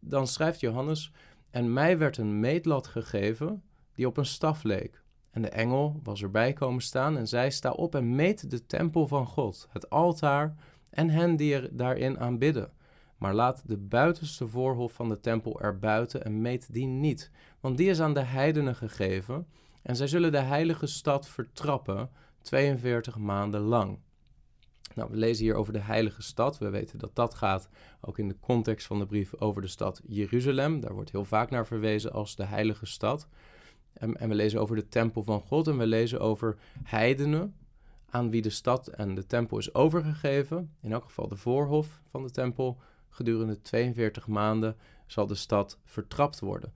dan 0.00 0.26
schrijft 0.26 0.60
Johannes: 0.60 1.12
En 1.50 1.72
mij 1.72 1.98
werd 1.98 2.16
een 2.16 2.40
meetlat 2.40 2.86
gegeven 2.86 3.62
die 3.98 4.06
op 4.06 4.16
een 4.16 4.26
staf 4.26 4.62
leek. 4.62 5.02
En 5.30 5.42
de 5.42 5.48
engel 5.48 6.00
was 6.02 6.22
erbij 6.22 6.52
komen 6.52 6.82
staan 6.82 7.16
en 7.16 7.28
zei: 7.28 7.50
Sta 7.50 7.70
op 7.70 7.94
en 7.94 8.14
meet 8.14 8.50
de 8.50 8.66
tempel 8.66 9.06
van 9.06 9.26
God, 9.26 9.68
het 9.70 9.90
altaar 9.90 10.54
en 10.90 11.10
hen 11.10 11.36
die 11.36 11.54
er 11.54 11.76
daarin 11.76 12.18
aanbidden. 12.18 12.72
Maar 13.16 13.34
laat 13.34 13.62
de 13.66 13.76
buitenste 13.76 14.48
voorhof 14.48 14.92
van 14.92 15.08
de 15.08 15.20
tempel 15.20 15.60
erbuiten 15.60 16.24
en 16.24 16.40
meet 16.40 16.72
die 16.72 16.86
niet, 16.86 17.30
want 17.60 17.76
die 17.76 17.88
is 17.88 18.00
aan 18.00 18.14
de 18.14 18.22
heidenen 18.22 18.74
gegeven, 18.74 19.46
en 19.82 19.96
zij 19.96 20.06
zullen 20.06 20.32
de 20.32 20.38
heilige 20.38 20.86
stad 20.86 21.28
vertrappen 21.28 22.10
42 22.42 23.18
maanden 23.18 23.60
lang. 23.60 23.98
Nou, 24.94 25.10
we 25.10 25.16
lezen 25.16 25.44
hier 25.44 25.54
over 25.54 25.72
de 25.72 25.78
heilige 25.80 26.22
stad. 26.22 26.58
We 26.58 26.70
weten 26.70 26.98
dat 26.98 27.14
dat 27.14 27.34
gaat 27.34 27.68
ook 28.00 28.18
in 28.18 28.28
de 28.28 28.38
context 28.40 28.86
van 28.86 28.98
de 28.98 29.06
brief 29.06 29.34
over 29.34 29.62
de 29.62 29.68
stad 29.68 30.02
Jeruzalem. 30.06 30.80
Daar 30.80 30.94
wordt 30.94 31.10
heel 31.10 31.24
vaak 31.24 31.50
naar 31.50 31.66
verwezen 31.66 32.12
als 32.12 32.36
de 32.36 32.44
heilige 32.44 32.86
stad. 32.86 33.28
En, 33.98 34.16
en 34.16 34.28
we 34.28 34.34
lezen 34.34 34.60
over 34.60 34.76
de 34.76 34.88
tempel 34.88 35.22
van 35.22 35.40
God 35.40 35.68
en 35.68 35.78
we 35.78 35.86
lezen 35.86 36.20
over 36.20 36.56
heidenen 36.82 37.54
aan 38.10 38.30
wie 38.30 38.42
de 38.42 38.50
stad 38.50 38.86
en 38.86 39.14
de 39.14 39.26
tempel 39.26 39.58
is 39.58 39.74
overgegeven. 39.74 40.72
In 40.80 40.92
elk 40.92 41.04
geval 41.04 41.28
de 41.28 41.36
voorhof 41.36 42.02
van 42.10 42.22
de 42.22 42.30
tempel 42.30 42.78
Gedurende 43.10 43.60
42 43.60 44.26
maanden 44.26 44.76
zal 45.06 45.26
de 45.26 45.34
stad 45.34 45.78
vertrapt 45.84 46.40
worden. 46.40 46.72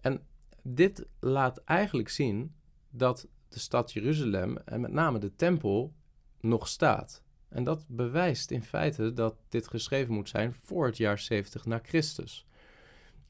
En 0.00 0.20
dit 0.62 1.06
laat 1.20 1.58
eigenlijk 1.64 2.08
zien 2.08 2.54
dat 2.90 3.28
de 3.48 3.58
stad 3.58 3.92
Jeruzalem 3.92 4.56
en 4.56 4.80
met 4.80 4.92
name 4.92 5.18
de 5.18 5.34
tempel 5.34 5.92
nog 6.40 6.68
staat. 6.68 7.22
En 7.48 7.64
dat 7.64 7.84
bewijst 7.88 8.50
in 8.50 8.62
feite 8.62 9.12
dat 9.12 9.36
dit 9.48 9.68
geschreven 9.68 10.14
moet 10.14 10.28
zijn 10.28 10.54
voor 10.62 10.86
het 10.86 10.96
jaar 10.96 11.18
70 11.18 11.64
na 11.64 11.80
Christus. 11.82 12.46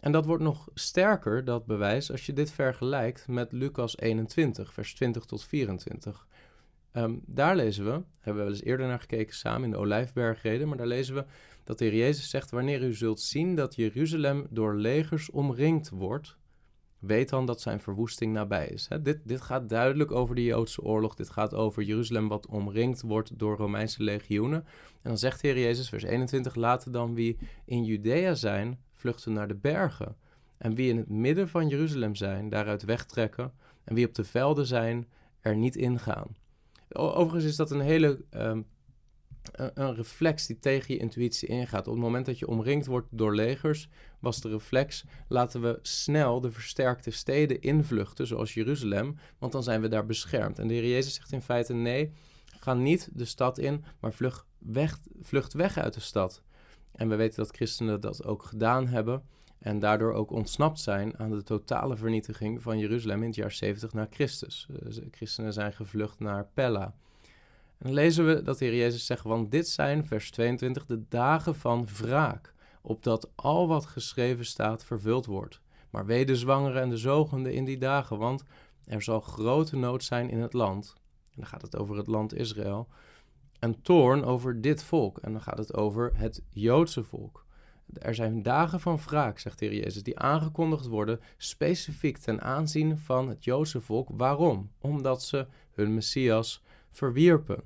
En 0.00 0.12
dat 0.12 0.26
wordt 0.26 0.42
nog 0.42 0.68
sterker, 0.74 1.44
dat 1.44 1.66
bewijs, 1.66 2.10
als 2.10 2.26
je 2.26 2.32
dit 2.32 2.50
vergelijkt 2.50 3.28
met 3.28 3.52
Lucas 3.52 3.98
21, 3.98 4.72
vers 4.72 4.94
20 4.94 5.24
tot 5.24 5.44
24. 5.44 6.26
Ehm, 6.92 7.16
daar 7.26 7.56
lezen 7.56 7.84
we, 7.84 7.90
hebben 7.90 8.42
we 8.42 8.48
wel 8.48 8.58
eens 8.58 8.62
eerder 8.62 8.86
naar 8.86 9.00
gekeken 9.00 9.34
samen 9.34 9.64
in 9.64 9.70
de 9.70 9.76
Olijfbergreden, 9.76 10.68
maar 10.68 10.76
daar 10.76 10.86
lezen 10.86 11.14
we 11.14 11.24
dat 11.64 11.78
de 11.78 11.84
Heer 11.84 11.94
Jezus 11.94 12.30
zegt: 12.30 12.50
Wanneer 12.50 12.82
u 12.82 12.94
zult 12.94 13.20
zien 13.20 13.54
dat 13.54 13.74
Jeruzalem 13.74 14.46
door 14.50 14.74
legers 14.74 15.30
omringd 15.30 15.90
wordt, 15.90 16.36
weet 16.98 17.28
dan 17.28 17.46
dat 17.46 17.60
zijn 17.60 17.80
verwoesting 17.80 18.32
nabij 18.32 18.66
is. 18.66 18.88
dit, 19.02 19.20
dit 19.24 19.40
gaat 19.40 19.68
duidelijk 19.68 20.10
over 20.10 20.34
de 20.34 20.44
Joodse 20.44 20.82
oorlog. 20.82 21.14
Dit 21.14 21.30
gaat 21.30 21.54
over 21.54 21.82
Jeruzalem 21.82 22.28
wat 22.28 22.46
omringd 22.46 23.02
wordt 23.02 23.38
door 23.38 23.56
Romeinse 23.56 24.02
legioenen. 24.02 24.64
En 25.02 25.08
dan 25.10 25.18
zegt 25.18 25.40
de 25.40 25.48
Heer 25.48 25.58
Jezus, 25.58 25.88
vers 25.88 26.02
21, 26.02 26.54
laten 26.54 26.92
dan 26.92 27.14
wie 27.14 27.38
in 27.64 27.84
Judea 27.84 28.34
zijn, 28.34 28.78
vluchten 28.98 29.32
naar 29.32 29.48
de 29.48 29.54
bergen. 29.54 30.16
En 30.58 30.74
wie 30.74 30.90
in 30.90 30.96
het 30.96 31.08
midden 31.08 31.48
van 31.48 31.68
Jeruzalem 31.68 32.14
zijn, 32.14 32.48
daaruit 32.48 32.82
wegtrekken. 32.82 33.52
En 33.84 33.94
wie 33.94 34.06
op 34.06 34.14
de 34.14 34.24
velden 34.24 34.66
zijn, 34.66 35.08
er 35.40 35.56
niet 35.56 35.76
ingaan. 35.76 36.36
Overigens 36.92 37.44
is 37.44 37.56
dat 37.56 37.70
een 37.70 37.80
hele 37.80 38.24
ehm, 38.30 38.60
een 39.52 39.94
reflex 39.94 40.46
die 40.46 40.58
tegen 40.58 40.94
je 40.94 41.00
intuïtie 41.00 41.48
ingaat. 41.48 41.86
Op 41.86 41.92
het 41.92 42.02
moment 42.02 42.26
dat 42.26 42.38
je 42.38 42.48
omringd 42.48 42.86
wordt 42.86 43.06
door 43.10 43.34
legers, 43.34 43.88
was 44.18 44.40
de 44.40 44.48
reflex: 44.48 45.04
laten 45.28 45.60
we 45.60 45.78
snel 45.82 46.40
de 46.40 46.50
versterkte 46.50 47.10
steden 47.10 47.60
invluchten, 47.60 48.26
zoals 48.26 48.54
Jeruzalem, 48.54 49.16
want 49.38 49.52
dan 49.52 49.62
zijn 49.62 49.80
we 49.80 49.88
daar 49.88 50.06
beschermd. 50.06 50.58
En 50.58 50.68
de 50.68 50.74
Heer 50.74 50.88
Jezus 50.88 51.14
zegt 51.14 51.32
in 51.32 51.42
feite: 51.42 51.74
nee, 51.74 52.12
ga 52.44 52.74
niet 52.74 53.08
de 53.12 53.24
stad 53.24 53.58
in, 53.58 53.84
maar 54.00 54.12
vlucht 54.12 54.44
weg, 54.58 54.98
vlucht 55.22 55.52
weg 55.52 55.78
uit 55.78 55.94
de 55.94 56.00
stad. 56.00 56.42
En 56.98 57.08
we 57.08 57.16
weten 57.16 57.36
dat 57.36 57.56
christenen 57.56 58.00
dat 58.00 58.24
ook 58.24 58.42
gedaan 58.42 58.86
hebben 58.86 59.22
en 59.58 59.78
daardoor 59.78 60.12
ook 60.12 60.30
ontsnapt 60.30 60.80
zijn 60.80 61.18
aan 61.18 61.30
de 61.30 61.42
totale 61.42 61.96
vernietiging 61.96 62.62
van 62.62 62.78
Jeruzalem 62.78 63.20
in 63.20 63.26
het 63.26 63.34
jaar 63.34 63.52
70 63.52 63.92
na 63.92 64.06
Christus. 64.10 64.68
Eh, 64.82 64.96
christenen 65.10 65.52
zijn 65.52 65.72
gevlucht 65.72 66.18
naar 66.18 66.48
Pella. 66.54 66.94
En 67.78 67.86
dan 67.86 67.92
lezen 67.92 68.26
we 68.26 68.42
dat 68.42 68.58
de 68.58 68.64
Heer 68.64 68.76
Jezus 68.76 69.06
zegt, 69.06 69.24
want 69.24 69.50
dit 69.50 69.68
zijn, 69.68 70.06
vers 70.06 70.30
22, 70.30 70.86
de 70.86 71.02
dagen 71.08 71.54
van 71.54 71.86
wraak, 71.86 72.54
opdat 72.82 73.30
al 73.34 73.68
wat 73.68 73.86
geschreven 73.86 74.44
staat 74.44 74.84
vervuld 74.84 75.26
wordt. 75.26 75.60
Maar 75.90 76.06
wee 76.06 76.26
de 76.26 76.36
zwangeren 76.36 76.82
en 76.82 76.90
de 76.90 76.96
zogende 76.96 77.52
in 77.52 77.64
die 77.64 77.78
dagen, 77.78 78.18
want 78.18 78.44
er 78.84 79.02
zal 79.02 79.20
grote 79.20 79.76
nood 79.76 80.04
zijn 80.04 80.30
in 80.30 80.38
het 80.38 80.52
land. 80.52 80.94
En 81.24 81.34
dan 81.34 81.46
gaat 81.46 81.62
het 81.62 81.76
over 81.76 81.96
het 81.96 82.06
land 82.06 82.34
Israël. 82.34 82.88
En 83.58 83.82
toorn 83.82 84.24
over 84.24 84.60
dit 84.60 84.84
volk. 84.84 85.18
En 85.18 85.32
dan 85.32 85.42
gaat 85.42 85.58
het 85.58 85.74
over 85.74 86.12
het 86.14 86.42
Joodse 86.50 87.02
volk. 87.02 87.46
Er 87.92 88.14
zijn 88.14 88.42
dagen 88.42 88.80
van 88.80 88.98
wraak, 88.98 89.38
zegt 89.38 89.58
de 89.58 89.66
Heer 89.66 89.82
Jezus, 89.82 90.02
die 90.02 90.18
aangekondigd 90.18 90.86
worden 90.86 91.20
specifiek 91.36 92.16
ten 92.18 92.40
aanzien 92.40 92.98
van 92.98 93.28
het 93.28 93.44
Joodse 93.44 93.80
volk. 93.80 94.08
Waarom? 94.12 94.70
Omdat 94.78 95.22
ze 95.22 95.46
hun 95.72 95.94
Messias 95.94 96.62
verwierpen. 96.90 97.62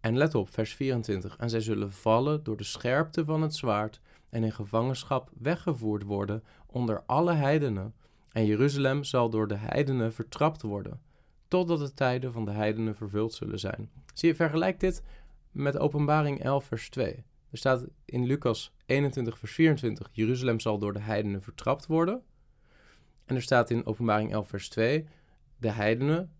En 0.00 0.16
let 0.16 0.34
op, 0.34 0.50
vers 0.50 0.74
24. 0.74 1.36
En 1.36 1.50
zij 1.50 1.60
zullen 1.60 1.92
vallen 1.92 2.42
door 2.42 2.56
de 2.56 2.64
scherpte 2.64 3.24
van 3.24 3.42
het 3.42 3.54
zwaard 3.54 4.00
en 4.28 4.44
in 4.44 4.52
gevangenschap 4.52 5.30
weggevoerd 5.38 6.02
worden 6.02 6.44
onder 6.66 7.02
alle 7.06 7.32
heidenen. 7.32 7.94
En 8.32 8.46
Jeruzalem 8.46 9.04
zal 9.04 9.30
door 9.30 9.48
de 9.48 9.56
heidenen 9.56 10.12
vertrapt 10.12 10.62
worden, 10.62 11.00
totdat 11.48 11.78
de 11.78 11.94
tijden 11.94 12.32
van 12.32 12.44
de 12.44 12.50
heidenen 12.50 12.94
vervuld 12.94 13.34
zullen 13.34 13.58
zijn. 13.58 13.90
Zie 14.14 14.28
je, 14.28 14.34
vergelijk 14.34 14.80
dit 14.80 15.02
met 15.50 15.78
Openbaring 15.78 16.42
11, 16.42 16.64
vers 16.64 16.90
2. 16.90 17.24
Er 17.50 17.58
staat 17.58 17.86
in 18.04 18.24
Lucas 18.24 18.72
21, 18.86 19.38
vers 19.38 19.52
24: 19.52 20.08
Jeruzalem 20.12 20.60
zal 20.60 20.78
door 20.78 20.92
de 20.92 21.00
heidenen 21.00 21.42
vertrapt 21.42 21.86
worden. 21.86 22.22
En 23.24 23.34
er 23.34 23.42
staat 23.42 23.70
in 23.70 23.86
Openbaring 23.86 24.32
11, 24.32 24.48
vers 24.48 24.68
2: 24.68 25.06
De 25.58 25.70
heidenen, 25.70 26.30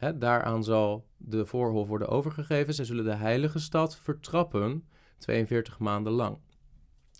Hè, 0.00 0.18
daaraan 0.18 0.64
zal 0.64 1.06
de 1.16 1.46
voorhof 1.46 1.88
worden 1.88 2.08
overgegeven. 2.08 2.74
Zij 2.74 2.84
zullen 2.84 3.04
de 3.04 3.14
heilige 3.14 3.58
stad 3.58 3.96
vertrappen 3.96 4.88
42 5.18 5.78
maanden 5.78 6.12
lang. 6.12 6.38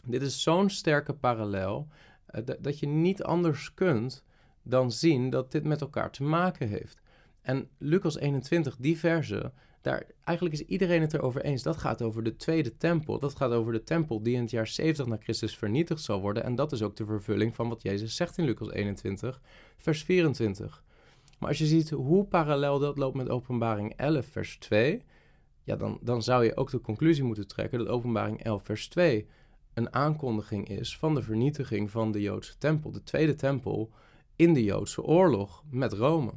Dit 0.04 0.23
is 0.23 0.42
zo'n 0.42 0.70
sterke 0.70 1.14
parallel 1.14 1.88
uh, 2.30 2.42
dat 2.61 2.78
je 2.78 2.87
niet 2.87 3.23
anders 3.23 3.75
kunt 3.75 4.25
dan 4.62 4.92
zien 4.92 5.30
dat 5.30 5.52
dit 5.52 5.64
met 5.64 5.80
elkaar 5.80 6.11
te 6.11 6.23
maken 6.23 6.68
heeft. 6.68 7.00
En 7.42 7.68
Lucas 7.78 8.18
21, 8.18 8.76
die 8.76 8.99
verse, 8.99 9.52
daar 9.80 10.06
eigenlijk 10.25 10.61
is 10.61 10.66
iedereen 10.66 11.00
het 11.00 11.14
erover 11.14 11.42
eens. 11.42 11.62
Dat 11.62 11.76
gaat 11.76 12.02
over 12.02 12.23
de 12.23 12.37
tweede 12.37 12.76
tempel. 12.76 13.18
Dat 13.18 13.37
gaat 13.37 13.50
over 13.50 13.73
de 13.73 13.82
tempel 13.82 14.23
die 14.23 14.35
in 14.35 14.40
het 14.40 14.50
jaar 14.50 14.66
70 14.66 15.06
na 15.06 15.16
Christus 15.20 15.56
vernietigd 15.56 16.02
zal 16.02 16.20
worden. 16.20 16.44
En 16.44 16.54
dat 16.54 16.73
is 16.73 16.82
ook 16.82 16.97
de 16.97 17.04
vervulling 17.04 17.54
van 17.54 17.68
wat 17.68 17.82
Jezus 17.82 18.16
zegt 18.16 18.38
in 18.38 18.44
Lucas 18.44 18.70
21, 18.70 19.40
vers 19.76 20.02
24. 20.02 20.82
Maar 21.38 21.49
als 21.49 21.59
je 21.59 21.66
ziet 21.66 21.90
hoe 21.90 22.25
parallel 22.25 22.78
dat 22.78 22.99
loopt 22.99 23.16
met 23.16 23.28
Openbaring 23.28 23.92
11, 23.97 24.26
vers 24.26 24.56
2, 24.56 25.02
ja, 25.62 25.76
dan, 25.76 25.99
dan 26.02 26.23
zou 26.23 26.44
je 26.44 26.56
ook 26.56 26.70
de 26.70 26.80
conclusie 26.80 27.25
moeten 27.25 27.47
trekken 27.47 27.78
dat 27.78 27.88
Openbaring 27.88 28.42
11, 28.42 28.62
vers 28.64 28.88
2 28.88 29.26
een 29.75 29.94
aankondiging 29.94 30.68
is 30.68 30.97
van 30.97 31.14
de 31.14 31.23
vernietiging 31.23 31.90
van 31.90 32.12
de 32.12 32.20
Joodse 32.20 32.59
tempel, 32.59 32.90
de 32.90 33.02
tweede 33.02 33.35
tempel 33.35 33.90
in 34.37 34.54
de 34.54 34.64
Joodse 34.64 35.02
oorlog 35.02 35.64
met 35.70 35.92
Rome. 35.92 36.32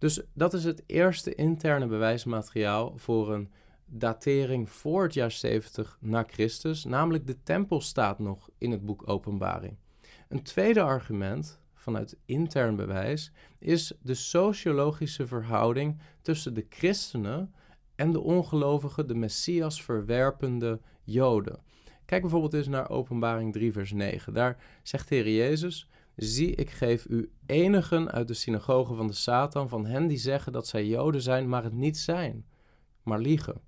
Dus 0.00 0.20
dat 0.32 0.54
is 0.54 0.64
het 0.64 0.82
eerste 0.86 1.34
interne 1.34 1.86
bewijsmateriaal 1.86 2.92
voor 2.96 3.34
een 3.34 3.50
datering 3.86 4.70
voor 4.70 5.02
het 5.02 5.14
jaar 5.14 5.30
70 5.30 5.98
na 6.00 6.24
Christus, 6.26 6.84
namelijk 6.84 7.26
de 7.26 7.42
tempel 7.42 7.80
staat 7.80 8.18
nog 8.18 8.48
in 8.58 8.70
het 8.70 8.84
boek 8.84 9.08
Openbaring. 9.08 9.76
Een 10.28 10.42
tweede 10.42 10.80
argument 10.80 11.60
vanuit 11.74 12.16
intern 12.24 12.76
bewijs 12.76 13.32
is 13.58 13.92
de 14.02 14.14
sociologische 14.14 15.26
verhouding 15.26 16.00
tussen 16.22 16.54
de 16.54 16.66
christenen 16.68 17.54
en 17.94 18.12
de 18.12 18.20
ongelovigen, 18.20 19.08
de 19.08 19.14
Messias 19.14 19.82
verwerpende 19.82 20.80
Joden. 21.02 21.58
Kijk 22.04 22.22
bijvoorbeeld 22.22 22.54
eens 22.54 22.68
naar 22.68 22.90
Openbaring 22.90 23.52
3, 23.52 23.72
vers 23.72 23.92
9. 23.92 24.32
Daar 24.32 24.56
zegt 24.82 25.08
de 25.08 25.14
Heer 25.14 25.30
Jezus: 25.30 25.88
Zie, 26.22 26.54
ik 26.54 26.70
geef 26.70 27.06
u 27.08 27.30
enigen 27.46 28.10
uit 28.10 28.28
de 28.28 28.34
synagogen 28.34 28.96
van 28.96 29.06
de 29.06 29.12
Satan, 29.12 29.68
van 29.68 29.86
hen 29.86 30.06
die 30.06 30.18
zeggen 30.18 30.52
dat 30.52 30.66
zij 30.66 30.86
Joden 30.86 31.22
zijn, 31.22 31.48
maar 31.48 31.64
het 31.64 31.72
niet 31.72 31.98
zijn, 31.98 32.46
maar 33.02 33.18
liegen. 33.18 33.60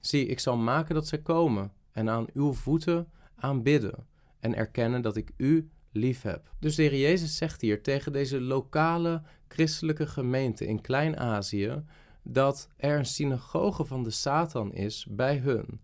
Zie, 0.00 0.26
ik 0.26 0.40
zal 0.40 0.56
maken 0.56 0.94
dat 0.94 1.06
zij 1.06 1.18
komen 1.18 1.72
en 1.92 2.08
aan 2.08 2.26
uw 2.32 2.52
voeten 2.52 3.08
aanbidden 3.34 4.06
en 4.40 4.54
erkennen 4.54 5.02
dat 5.02 5.16
ik 5.16 5.30
u 5.36 5.70
lief 5.92 6.22
heb. 6.22 6.52
Dus 6.58 6.74
de 6.74 6.82
Heer 6.82 7.00
Jezus 7.00 7.36
zegt 7.36 7.60
hier 7.60 7.82
tegen 7.82 8.12
deze 8.12 8.40
lokale 8.40 9.22
christelijke 9.48 10.06
gemeente 10.06 10.66
in 10.66 10.80
Klein-Azië 10.80 11.84
dat 12.22 12.68
er 12.76 12.98
een 12.98 13.06
synagoge 13.06 13.84
van 13.84 14.02
de 14.02 14.10
Satan 14.10 14.74
is 14.74 15.06
bij 15.10 15.36
hun. 15.36 15.80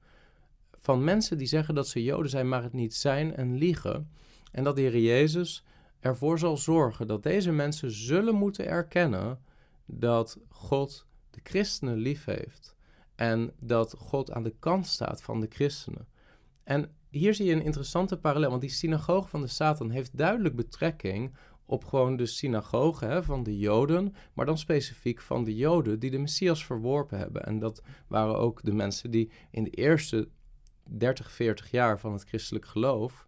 Van 0.78 1.04
mensen 1.04 1.38
die 1.38 1.46
zeggen 1.46 1.74
dat 1.74 1.88
ze 1.88 2.02
Joden 2.02 2.30
zijn, 2.30 2.48
maar 2.48 2.62
het 2.62 2.72
niet 2.72 2.94
zijn 2.94 3.36
en 3.36 3.56
liegen. 3.56 4.10
En 4.52 4.64
dat 4.64 4.76
de 4.76 4.82
Heer 4.82 4.98
Jezus 4.98 5.64
ervoor 6.00 6.38
zal 6.38 6.56
zorgen 6.56 7.06
dat 7.06 7.22
deze 7.22 7.52
mensen 7.52 7.90
zullen 7.90 8.34
moeten 8.34 8.66
erkennen 8.66 9.40
dat 9.84 10.38
God 10.48 11.06
de 11.30 11.40
christenen 11.42 11.96
lief 11.96 12.24
heeft. 12.24 12.76
En 13.14 13.52
dat 13.58 13.94
God 13.98 14.32
aan 14.32 14.42
de 14.42 14.54
kant 14.58 14.86
staat 14.86 15.22
van 15.22 15.40
de 15.40 15.46
christenen. 15.50 16.06
En 16.64 16.90
hier 17.10 17.34
zie 17.34 17.46
je 17.46 17.52
een 17.52 17.64
interessante 17.64 18.18
parallel, 18.18 18.50
want 18.50 18.60
die 18.60 18.70
synagoge 18.70 19.28
van 19.28 19.40
de 19.40 19.46
Satan 19.46 19.90
heeft 19.90 20.16
duidelijk 20.18 20.56
betrekking 20.56 21.34
op 21.66 21.84
gewoon 21.84 22.16
de 22.16 22.26
synagoge 22.26 23.04
hè, 23.04 23.22
van 23.22 23.42
de 23.42 23.58
Joden, 23.58 24.14
maar 24.32 24.46
dan 24.46 24.58
specifiek 24.58 25.20
van 25.20 25.44
de 25.44 25.54
Joden 25.54 25.98
die 25.98 26.10
de 26.10 26.18
Messias 26.18 26.64
verworpen 26.64 27.18
hebben. 27.18 27.44
En 27.44 27.58
dat 27.58 27.82
waren 28.06 28.38
ook 28.38 28.62
de 28.62 28.72
mensen 28.72 29.10
die 29.10 29.30
in 29.50 29.64
de 29.64 29.70
eerste 29.70 30.28
30, 30.84 31.30
40 31.30 31.70
jaar 31.70 32.00
van 32.00 32.12
het 32.12 32.24
christelijk 32.24 32.66
geloof 32.66 33.25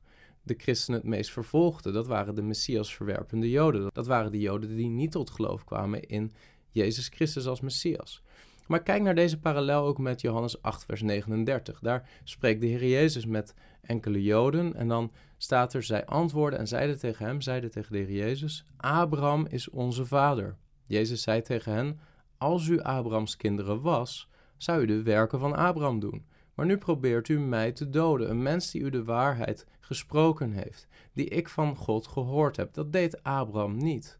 de 0.49 0.55
christenen 0.59 1.01
het 1.01 1.09
meest 1.09 1.31
vervolgden. 1.31 1.93
Dat 1.93 2.07
waren 2.07 2.35
de 2.35 2.43
Messias 2.43 2.95
verwerpende 2.95 3.51
Joden. 3.51 3.91
Dat 3.93 4.07
waren 4.07 4.33
de 4.33 4.41
Joden 4.41 4.77
die 4.77 4.89
niet 4.89 5.11
tot 5.11 5.31
geloof 5.31 5.65
kwamen 5.65 6.03
in 6.03 6.33
Jezus 6.71 7.09
Christus 7.09 7.47
als 7.47 7.61
Messias. 7.61 8.23
Maar 8.67 8.83
kijk 8.83 9.03
naar 9.03 9.15
deze 9.15 9.39
parallel 9.39 9.85
ook 9.87 9.99
met 9.99 10.21
Johannes 10.21 10.63
8, 10.63 10.85
vers 10.85 11.03
39. 11.03 11.79
Daar 11.81 12.09
spreekt 12.25 12.61
de 12.61 12.67
Heer 12.67 12.87
Jezus 12.87 13.27
met 13.27 13.55
enkele 13.81 14.23
Joden 14.23 14.75
en 14.75 14.89
dan 14.89 15.13
staat 15.37 15.75
er, 15.75 15.83
zij 15.83 16.07
antwoorden 16.07 16.59
en 16.59 16.69
zeiden 16.69 16.99
tegen 16.99 17.27
hem, 17.27 17.41
zeiden 17.41 17.71
tegen 17.71 17.93
de 17.93 17.99
Heer 17.99 18.13
Jezus, 18.13 18.65
Abraham 18.77 19.47
is 19.47 19.71
onze 19.71 20.07
vader. 20.07 20.57
Jezus 20.85 21.23
zei 21.23 21.43
tegen 21.43 21.73
hen, 21.73 22.01
als 22.39 22.67
u 22.67 22.81
Abrahams 22.81 23.37
kinderen 23.37 23.81
was, 23.81 24.29
zou 24.57 24.83
u 24.83 24.87
de 24.87 25.03
werken 25.03 25.39
van 25.39 25.57
Abraham 25.57 26.01
doen. 26.01 26.27
Maar 26.59 26.67
nu 26.67 26.79
probeert 26.79 27.29
u 27.29 27.41
mij 27.41 27.73
te 27.73 27.91
doden, 27.91 28.31
een 28.31 28.43
mens 28.43 28.71
die 28.71 28.83
u 28.83 28.91
de 28.91 29.05
waarheid 29.05 29.67
gesproken 29.81 30.53
heeft, 30.53 30.89
die 31.13 31.29
ik 31.29 31.49
van 31.49 31.77
God 31.77 32.07
gehoord 32.07 32.57
heb. 32.57 32.75
Dat 32.75 32.93
deed 32.93 33.23
Abraham 33.23 33.77
niet. 33.77 34.19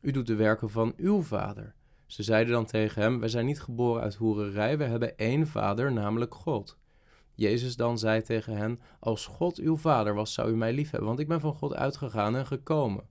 U 0.00 0.10
doet 0.10 0.26
de 0.26 0.34
werken 0.34 0.70
van 0.70 0.92
uw 0.96 1.22
vader. 1.22 1.74
Ze 2.06 2.22
zeiden 2.22 2.52
dan 2.52 2.64
tegen 2.64 3.02
hem: 3.02 3.20
Wij 3.20 3.28
zijn 3.28 3.46
niet 3.46 3.60
geboren 3.60 4.02
uit 4.02 4.14
hoererij, 4.14 4.78
we 4.78 4.84
hebben 4.84 5.16
één 5.16 5.46
vader, 5.46 5.92
namelijk 5.92 6.34
God. 6.34 6.78
Jezus 7.34 7.76
dan 7.76 7.98
zei 7.98 8.22
tegen 8.22 8.56
hen: 8.56 8.80
Als 9.00 9.26
God 9.26 9.58
uw 9.58 9.76
vader 9.76 10.14
was, 10.14 10.32
zou 10.32 10.50
u 10.50 10.56
mij 10.56 10.72
lief 10.72 10.90
hebben, 10.90 11.08
want 11.08 11.20
ik 11.20 11.28
ben 11.28 11.40
van 11.40 11.54
God 11.54 11.74
uitgegaan 11.74 12.36
en 12.36 12.46
gekomen. 12.46 13.08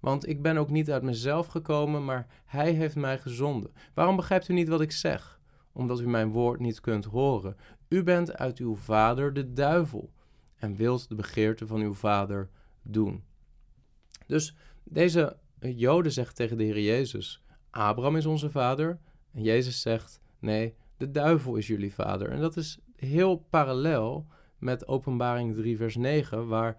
Want 0.00 0.28
ik 0.28 0.42
ben 0.42 0.56
ook 0.56 0.70
niet 0.70 0.90
uit 0.90 1.02
mezelf 1.02 1.46
gekomen, 1.46 2.04
maar 2.04 2.26
Hij 2.44 2.72
heeft 2.72 2.96
mij 2.96 3.18
gezonden. 3.18 3.72
Waarom 3.94 4.16
begrijpt 4.16 4.48
u 4.48 4.54
niet 4.54 4.68
wat 4.68 4.80
ik 4.80 4.92
zeg? 4.92 5.37
Omdat 5.78 6.00
u 6.00 6.08
mijn 6.08 6.30
woord 6.30 6.60
niet 6.60 6.80
kunt 6.80 7.04
horen. 7.04 7.56
U 7.88 8.02
bent 8.02 8.36
uit 8.36 8.58
uw 8.58 8.76
vader 8.76 9.32
de 9.32 9.52
duivel 9.52 10.12
en 10.56 10.76
wilt 10.76 11.08
de 11.08 11.14
begeerte 11.14 11.66
van 11.66 11.80
uw 11.80 11.94
vader 11.94 12.50
doen. 12.82 13.22
Dus 14.26 14.56
deze 14.84 15.36
Joden 15.60 16.12
zegt 16.12 16.36
tegen 16.36 16.56
de 16.58 16.64
Heer 16.64 16.80
Jezus: 16.80 17.42
Abraham 17.70 18.16
is 18.16 18.26
onze 18.26 18.50
vader. 18.50 18.98
En 19.32 19.42
Jezus 19.42 19.80
zegt: 19.80 20.20
nee, 20.38 20.74
de 20.96 21.10
duivel 21.10 21.56
is 21.56 21.66
jullie 21.66 21.94
vader. 21.94 22.30
En 22.30 22.40
dat 22.40 22.56
is 22.56 22.78
heel 22.96 23.36
parallel 23.50 24.26
met 24.58 24.88
Openbaring 24.88 25.54
3, 25.54 25.76
vers 25.76 25.96
9, 25.96 26.46
waar 26.46 26.76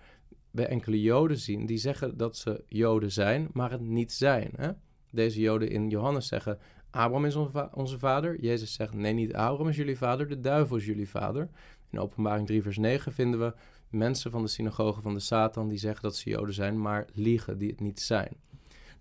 we 0.52 0.66
enkele 0.66 1.02
Joden 1.02 1.38
zien 1.38 1.66
die 1.66 1.78
zeggen 1.78 2.18
dat 2.18 2.38
ze 2.38 2.64
Joden 2.68 3.12
zijn, 3.12 3.50
maar 3.54 3.72
het 3.72 3.82
niet 3.82 4.12
zijn. 4.12 4.52
Hè? 4.56 4.72
Deze 5.12 5.40
Joden 5.40 5.70
in 5.70 5.90
Johannes 5.90 6.28
zeggen: 6.28 6.60
Abraham 6.92 7.26
is 7.26 7.36
onze 7.74 8.00
vader. 8.00 8.42
Jezus 8.42 8.74
zegt: 8.74 8.94
nee, 8.94 9.14
niet 9.14 9.34
Abraham 9.34 9.68
is 9.68 9.76
jullie 9.76 9.98
vader, 9.98 10.28
de 10.28 10.40
duivel 10.40 10.78
is 10.78 10.86
jullie 10.86 11.10
vader. 11.10 11.50
In 11.90 12.00
Openbaring 12.00 12.48
3, 12.48 12.62
vers 12.62 12.78
9 12.78 13.14
vinden 13.14 13.40
we 13.40 13.54
mensen 13.90 14.32
van 14.32 14.42
de 14.42 14.48
synagoge 14.48 15.02
van 15.02 15.14
de 15.14 15.20
Satan 15.20 15.68
die 15.68 15.78
zeggen 15.78 16.02
dat 16.02 16.16
ze 16.16 16.30
Joden 16.30 16.54
zijn, 16.54 16.82
maar 16.82 17.08
liegen 17.14 17.58
die 17.58 17.70
het 17.70 17.80
niet 17.80 18.00
zijn. 18.00 18.38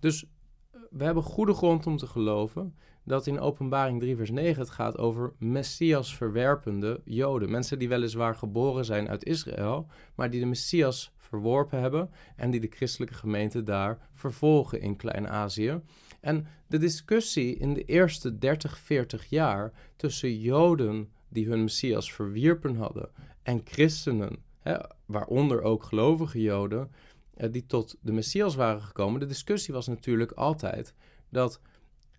Dus 0.01 0.25
we 0.91 1.05
hebben 1.05 1.23
goede 1.23 1.55
grond 1.55 1.87
om 1.87 1.97
te 1.97 2.07
geloven 2.07 2.75
dat 3.05 3.27
in 3.27 3.41
Openbaring 3.41 4.01
3, 4.01 4.17
vers 4.17 4.31
9 4.31 4.61
het 4.61 4.71
gaat 4.71 4.99
over 4.99 5.33
Messias 5.39 6.17
verwerpende 6.17 7.01
Joden. 7.05 7.51
Mensen 7.51 7.79
die 7.79 7.89
weliswaar 7.89 8.35
geboren 8.35 8.85
zijn 8.85 9.09
uit 9.09 9.25
Israël, 9.25 9.87
maar 10.15 10.31
die 10.31 10.41
de 10.41 10.47
Messias 10.47 11.13
verworpen 11.17 11.81
hebben 11.81 12.11
en 12.37 12.51
die 12.51 12.61
de 12.61 12.71
christelijke 12.71 13.15
gemeente 13.15 13.63
daar 13.63 14.09
vervolgen 14.15 14.81
in 14.81 14.97
Klein-Azië. 14.97 15.81
En 16.21 16.47
de 16.67 16.79
discussie 16.79 17.57
in 17.57 17.75
de 17.75 17.85
eerste 17.85 18.39
30, 18.39 18.79
40 18.79 19.27
jaar 19.29 19.73
tussen 19.97 20.39
Joden 20.39 21.13
die 21.29 21.47
hun 21.47 21.63
Messias 21.63 22.13
verwierpen 22.13 22.77
hadden 22.77 23.11
en 23.43 23.61
christenen, 23.65 24.37
hè, 24.59 24.77
waaronder 25.07 25.63
ook 25.63 25.83
gelovige 25.83 26.41
Joden, 26.41 26.91
eh, 27.35 27.53
die 27.53 27.67
tot 27.67 27.97
de 28.01 28.13
Messias 28.13 28.55
waren 28.55 28.83
gekomen. 28.83 29.21
De 29.21 29.27
discussie 29.27 29.75
was 29.75 29.87
natuurlijk 29.87 30.33
altijd 30.33 30.95
dat 31.31 31.61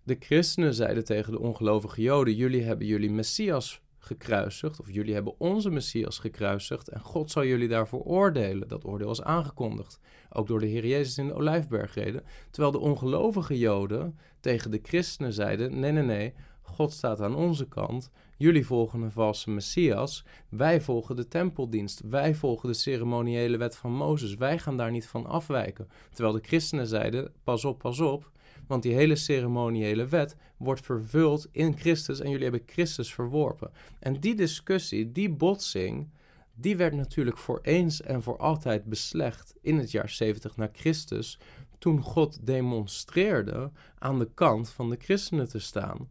de 0.02 0.16
christenen 0.18 0.74
zeiden 0.74 1.04
tegen 1.04 1.32
de 1.32 1.40
ongelovige 1.40 2.02
Joden: 2.02 2.34
Jullie 2.34 2.62
hebben 2.62 2.86
jullie 2.86 3.10
Messias 3.10 3.80
gekruisigd, 4.00 4.80
of 4.80 4.90
jullie 4.90 5.14
hebben 5.14 5.40
onze 5.40 5.70
Messias 5.70 6.18
gekruisigd, 6.18 6.88
en 6.88 7.00
God 7.00 7.30
zal 7.30 7.44
jullie 7.44 7.68
daarvoor 7.68 8.00
oordelen. 8.00 8.68
Dat 8.68 8.84
oordeel 8.84 9.06
was 9.06 9.22
aangekondigd, 9.22 10.00
ook 10.30 10.46
door 10.46 10.60
de 10.60 10.66
Heer 10.66 10.86
Jezus 10.86 11.18
in 11.18 11.26
de 11.26 11.34
Olijfbergreden. 11.34 12.22
Terwijl 12.50 12.72
de 12.72 12.78
ongelovige 12.78 13.58
Joden 13.58 14.18
tegen 14.40 14.70
de 14.70 14.80
christenen 14.82 15.32
zeiden: 15.32 15.80
Nee, 15.80 15.92
nee, 15.92 16.02
nee, 16.02 16.34
God 16.62 16.92
staat 16.92 17.20
aan 17.20 17.34
onze 17.34 17.68
kant. 17.68 18.10
Jullie 18.36 18.66
volgen 18.66 19.02
een 19.02 19.12
valse 19.12 19.50
Messias. 19.50 20.24
Wij 20.48 20.80
volgen 20.80 21.16
de 21.16 21.28
tempeldienst. 21.28 22.00
Wij 22.00 22.34
volgen 22.34 22.68
de 22.68 22.74
ceremoniële 22.74 23.56
wet 23.56 23.76
van 23.76 23.92
Mozes. 23.92 24.34
Wij 24.34 24.58
gaan 24.58 24.76
daar 24.76 24.90
niet 24.90 25.06
van 25.06 25.26
afwijken. 25.26 25.88
Terwijl 26.12 26.34
de 26.34 26.46
christenen 26.46 26.86
zeiden: 26.86 27.32
pas 27.44 27.64
op, 27.64 27.78
pas 27.78 28.00
op. 28.00 28.30
Want 28.70 28.82
die 28.82 28.94
hele 28.94 29.16
ceremoniële 29.16 30.06
wet 30.06 30.36
wordt 30.56 30.80
vervuld 30.80 31.48
in 31.52 31.78
Christus 31.78 32.20
en 32.20 32.30
jullie 32.30 32.42
hebben 32.42 32.62
Christus 32.66 33.14
verworpen. 33.14 33.70
En 33.98 34.20
die 34.20 34.34
discussie, 34.34 35.12
die 35.12 35.30
botsing, 35.30 36.10
die 36.54 36.76
werd 36.76 36.94
natuurlijk 36.94 37.38
voor 37.38 37.58
eens 37.62 38.02
en 38.02 38.22
voor 38.22 38.38
altijd 38.38 38.84
beslecht 38.84 39.54
in 39.60 39.78
het 39.78 39.90
jaar 39.90 40.08
70 40.08 40.56
na 40.56 40.68
Christus, 40.72 41.38
toen 41.78 42.02
God 42.02 42.46
demonstreerde 42.46 43.70
aan 43.98 44.18
de 44.18 44.30
kant 44.34 44.68
van 44.68 44.90
de 44.90 44.96
christenen 44.98 45.48
te 45.48 45.58
staan 45.58 46.08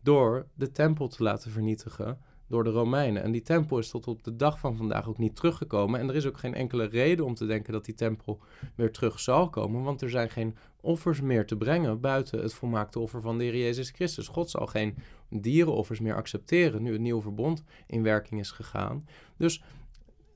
door 0.00 0.46
de 0.54 0.70
tempel 0.70 1.08
te 1.08 1.22
laten 1.22 1.50
vernietigen 1.50 2.18
door 2.52 2.64
de 2.64 2.70
Romeinen. 2.70 3.22
En 3.22 3.32
die 3.32 3.42
tempel 3.42 3.78
is 3.78 3.90
tot 3.90 4.06
op 4.06 4.24
de 4.24 4.36
dag 4.36 4.58
van 4.58 4.76
vandaag 4.76 5.08
ook 5.08 5.18
niet 5.18 5.36
teruggekomen. 5.36 6.00
En 6.00 6.08
er 6.08 6.14
is 6.14 6.26
ook 6.26 6.38
geen 6.38 6.54
enkele 6.54 6.84
reden 6.84 7.24
om 7.24 7.34
te 7.34 7.46
denken 7.46 7.72
dat 7.72 7.84
die 7.84 7.94
tempel 7.94 8.40
weer 8.74 8.92
terug 8.92 9.20
zal 9.20 9.50
komen, 9.50 9.82
want 9.82 10.02
er 10.02 10.10
zijn 10.10 10.30
geen 10.30 10.56
offers 10.80 11.20
meer 11.20 11.46
te 11.46 11.56
brengen 11.56 12.00
buiten 12.00 12.42
het 12.42 12.54
volmaakte 12.54 12.98
offer 12.98 13.20
van 13.20 13.38
de 13.38 13.44
Heer 13.44 13.56
Jezus 13.56 13.90
Christus. 13.90 14.28
God 14.28 14.50
zal 14.50 14.66
geen 14.66 14.96
dierenoffers 15.28 16.00
meer 16.00 16.14
accepteren 16.14 16.82
nu 16.82 16.92
het 16.92 17.00
nieuwe 17.00 17.22
verbond 17.22 17.64
in 17.86 18.02
werking 18.02 18.40
is 18.40 18.50
gegaan. 18.50 19.06
Dus 19.36 19.62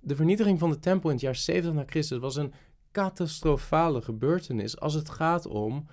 de 0.01 0.17
vernietiging 0.17 0.59
van 0.59 0.71
de 0.71 0.79
tempel 0.79 1.09
in 1.09 1.15
het 1.15 1.25
jaar 1.25 1.37
70 1.37 1.73
na 1.73 1.85
Christus 1.87 2.19
was 2.19 2.37
een 2.37 2.53
catastrofale 2.93 4.03
gebeurtenis 4.03 4.81
als 4.81 4.95
het 4.95 5.09
gaat 5.11 5.47
om 5.47 5.87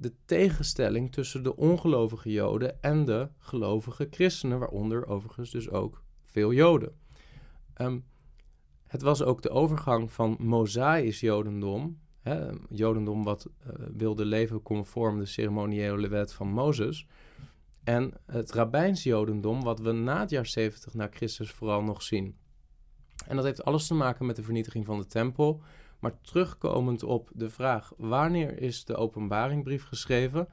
de 0.00 0.14
tegenstelling 0.24 1.12
tussen 1.12 1.42
de 1.42 1.56
ongelovige 1.56 2.30
Joden 2.30 2.82
en 2.82 3.04
de 3.04 3.28
gelovige 3.38 4.06
christenen, 4.10 4.58
waaronder 4.58 5.06
overigens 5.06 5.50
dus 5.50 5.70
ook 5.70 6.02
veel 6.24 6.52
Joden. 6.52 6.96
Ehm, 7.74 7.98
het 8.86 9.02
was 9.02 9.22
ook 9.22 9.42
de 9.42 9.50
overgang 9.50 10.12
van 10.12 10.36
Mosaïs 10.38 11.20
Jodendom, 11.20 11.98
hè, 12.20 12.50
Jodendom 12.68 13.24
wat 13.24 13.46
uh, 13.46 13.72
wilde 13.96 14.24
leven 14.24 14.62
conform 14.62 15.18
de 15.18 15.26
ceremoniële 15.26 16.08
wet 16.08 16.32
van 16.32 16.48
Mozes. 16.48 17.06
En 17.84 18.12
het 18.26 18.52
rabbijns 18.52 19.02
Jodendom, 19.02 19.62
wat 19.62 19.80
we 19.80 19.92
na 19.92 20.20
het 20.20 20.30
jaar 20.30 20.46
70 20.46 20.94
na 20.94 21.08
Christus 21.10 21.50
vooral 21.50 21.82
nog 21.82 22.02
zien. 22.02 22.36
En 23.26 23.36
dat 23.36 23.44
heeft 23.44 23.64
alles 23.64 23.86
te 23.86 23.94
maken 23.94 24.26
met 24.26 24.36
de 24.36 24.42
vernietiging 24.42 24.86
van 24.86 24.98
de 24.98 25.06
tempel. 25.06 25.62
Maar 25.98 26.20
terugkomend 26.20 27.02
op 27.02 27.30
de 27.34 27.50
vraag 27.50 27.92
wanneer 27.96 28.60
is 28.60 28.84
de 28.84 28.96
openbaringbrief 28.96 29.84
geschreven, 29.84 30.48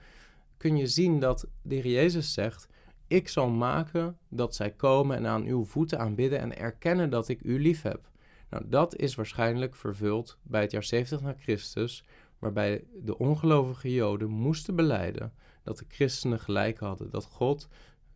kun 0.58 0.78
je 0.78 0.88
zien 0.88 1.20
dat 1.20 1.48
de 1.62 1.76
heer 1.76 1.88
Jezus 1.88 2.34
zegt: 2.34 2.68
Ik 3.08 3.28
zal 3.28 3.50
maken 3.50 4.18
dat 4.30 4.56
zij 4.56 4.72
komen 4.72 5.18
en 5.18 5.28
aan 5.28 5.44
uw 5.44 5.66
voeten 5.66 6.00
aanbidden 6.00 6.40
en 6.40 6.58
erkennen 6.58 7.10
dat 7.10 7.28
ik 7.28 7.42
u 7.44 7.62
lief 7.62 7.82
heb. 7.82 8.10
Nou, 8.50 8.64
dat 8.68 8.96
is 8.96 9.16
waarschijnlijk 9.16 9.76
vervuld 9.76 10.38
bij 10.44 10.62
het 10.62 10.72
jaar 10.72 10.84
70 10.84 11.22
na 11.22 11.36
Christus, 11.40 12.04
waarbij 12.40 12.84
de 13.04 13.18
ongelovige 13.18 13.94
Joden 13.94 14.30
moesten 14.30 14.76
beleiden 14.76 15.34
dat 15.64 15.78
de 15.78 15.86
christenen 15.88 16.40
gelijk 16.40 16.80
hadden, 16.80 17.10
dat 17.10 17.26
God 17.26 17.68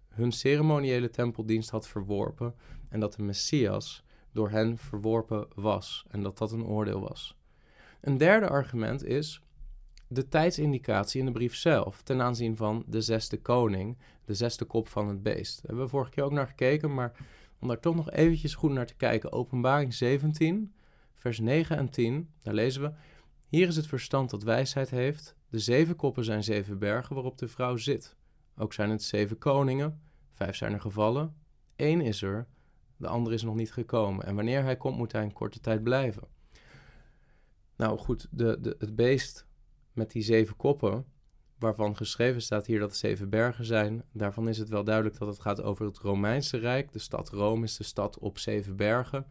hun 0.10 0.32
ceremoniële 0.32 1.10
tempeldienst 1.10 1.70
had 1.70 1.88
verworpen 1.88 2.56
en 2.90 3.00
dat 3.00 3.14
de 3.14 3.24
Messias 3.24 4.04
door 4.32 4.50
hen 4.50 4.78
verworpen 4.78 5.48
was 5.56 6.06
en 6.10 6.24
dat 6.24 6.38
dat 6.38 6.52
een 6.52 6.66
oordeel 6.66 7.00
was. 7.00 7.38
Een 8.02 8.18
derde 8.18 8.48
argument 8.48 9.06
is 9.06 9.42
de 10.08 10.28
tijdsindicatie 10.28 11.20
in 11.20 11.26
de 11.26 11.32
brief 11.32 11.56
zelf 11.56 12.02
ten 12.02 12.22
aanzien 12.22 12.56
van 12.56 12.84
de 12.88 13.02
zesde 13.02 13.42
koning, 13.42 13.98
de 14.26 14.34
zesde 14.34 14.66
kop 14.66 14.88
van 14.88 15.08
het 15.08 15.24
beest. 15.24 15.56
Daar 15.56 15.66
hebben 15.66 15.84
we 15.84 15.92
vorige 15.92 16.12
keer 16.12 16.24
ook 16.24 16.32
naar 16.32 16.48
gekeken, 16.48 16.94
maar 16.94 17.12
om 17.60 17.68
daar 17.68 17.80
toch 17.80 17.96
nog 17.96 18.12
eventjes 18.12 18.56
goed 18.56 18.72
naar 18.72 18.86
te 18.86 18.96
kijken. 18.96 19.32
Openbaring 19.32 19.94
17, 19.94 20.74
vers 21.16 21.40
9 21.40 21.78
en 21.78 21.90
10, 21.90 22.30
daar 22.40 22.54
lezen 22.54 22.82
we... 22.82 22.92
Hier 23.48 23.68
is 23.68 23.76
het 23.76 23.88
verstand 23.88 24.30
dat 24.30 24.44
wijsheid 24.44 24.90
heeft. 24.90 25.36
De 25.50 25.60
zeven 25.60 25.96
koppen 25.96 26.24
zijn 26.24 26.44
zeven 26.44 26.80
bergen 26.80 27.16
waarop 27.16 27.38
de 27.38 27.48
vrouw 27.48 27.78
zit. 27.78 28.16
Ook 28.58 28.74
zijn 28.74 28.90
het 28.90 29.04
zeven 29.04 29.38
koningen. 29.38 30.02
Vijf 30.34 30.56
zijn 30.56 30.74
er 30.74 30.82
gevallen. 30.82 31.36
Eén 31.76 32.02
is 32.02 32.22
er, 32.22 32.48
de 33.00 33.08
andere 33.08 33.36
is 33.36 33.44
nog 33.44 33.56
niet 33.56 33.74
gekomen. 33.74 34.26
En 34.26 34.36
wanneer 34.36 34.64
hij 34.64 34.78
komt, 34.78 34.98
moet 34.98 35.12
hij 35.12 35.24
een 35.24 35.34
korte 35.34 35.60
tijd 35.60 35.84
blijven. 35.84 36.28
Nou 37.76 37.98
goed, 37.98 38.28
de, 38.32 38.58
de, 38.62 38.76
het 38.80 38.96
beest 38.96 39.46
met 39.94 40.12
die 40.12 40.24
zeven 40.24 40.56
koppen, 40.56 41.06
waarvan 41.58 41.96
geschreven 41.96 42.42
staat 42.42 42.66
hier 42.66 42.80
dat 42.80 42.90
het 42.90 43.00
zeven 43.00 43.30
bergen 43.30 43.66
zijn, 43.66 44.04
daarvan 44.12 44.48
is 44.48 44.58
het 44.58 44.70
wel 44.70 44.84
duidelijk 44.84 45.18
dat 45.18 45.28
het 45.28 45.40
gaat 45.40 45.62
over 45.62 45.86
het 45.86 45.98
Romeinse 45.98 46.58
Rijk. 46.58 46.92
De 46.92 47.00
stad 47.00 47.30
Rome 47.30 47.64
is 47.64 47.78
de 47.78 47.84
stad 47.84 48.18
op 48.18 48.38
zeven 48.38 48.76
bergen. 48.76 49.26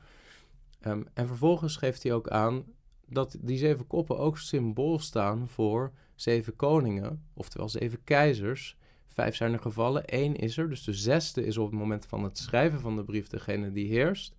Um, 0.87 1.07
en 1.15 1.27
vervolgens 1.27 1.77
geeft 1.77 2.03
hij 2.03 2.13
ook 2.13 2.29
aan 2.29 2.65
dat 3.07 3.37
die 3.41 3.59
zeven 3.59 3.87
koppen 3.87 4.19
ook 4.19 4.39
symbool 4.39 4.99
staan 4.99 5.49
voor 5.49 5.93
zeven 6.15 6.57
koningen, 6.57 7.25
oftewel 7.35 7.69
zeven 7.69 8.05
keizers. 8.05 8.77
Vijf 9.19 9.37
zijn 9.37 9.53
er 9.53 9.59
gevallen, 9.59 10.05
één 10.05 10.37
is 10.37 10.57
er. 10.57 10.69
Dus 10.69 10.85
de 10.85 10.93
zesde 10.93 11.45
is 11.45 11.57
op 11.57 11.71
het 11.71 11.79
moment 11.79 12.07
van 12.07 12.25
het 12.25 12.39
schrijven 12.39 12.81
van 12.81 12.97
de 12.97 13.05
brief 13.05 13.29
degene 13.29 13.73
die 13.73 13.89
heerst. 13.89 14.37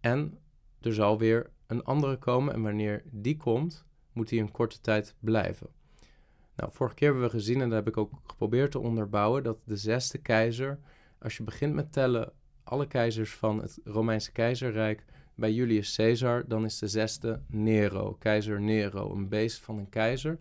En 0.00 0.38
er 0.80 0.94
zal 0.94 1.18
weer 1.18 1.50
een 1.66 1.84
andere 1.84 2.16
komen 2.16 2.54
en 2.54 2.62
wanneer 2.62 3.02
die 3.10 3.36
komt, 3.36 3.84
moet 4.12 4.30
hij 4.30 4.38
een 4.38 4.50
korte 4.50 4.80
tijd 4.80 5.14
blijven. 5.20 5.66
Nou, 6.56 6.72
vorige 6.72 6.94
keer 6.94 7.08
hebben 7.08 7.26
we 7.26 7.36
gezien, 7.36 7.60
en 7.60 7.68
dat 7.68 7.78
heb 7.78 7.88
ik 7.88 7.96
ook 7.96 8.12
geprobeerd 8.26 8.70
te 8.70 8.78
onderbouwen, 8.78 9.42
dat 9.42 9.58
de 9.64 9.76
zesde 9.76 10.18
keizer, 10.18 10.78
als 11.18 11.36
je 11.36 11.42
begint 11.42 11.74
met 11.74 11.92
tellen 11.92 12.32
alle 12.62 12.86
keizers 12.86 13.34
van 13.34 13.62
het 13.62 13.78
Romeinse 13.84 14.32
keizerrijk 14.32 15.04
bij 15.34 15.52
Julius 15.52 15.96
Caesar, 15.96 16.44
dan 16.48 16.64
is 16.64 16.78
de 16.78 16.88
zesde 16.88 17.42
Nero, 17.46 18.16
keizer 18.18 18.60
Nero, 18.60 19.14
een 19.14 19.28
beest 19.28 19.60
van 19.60 19.78
een 19.78 19.88
keizer. 19.88 20.38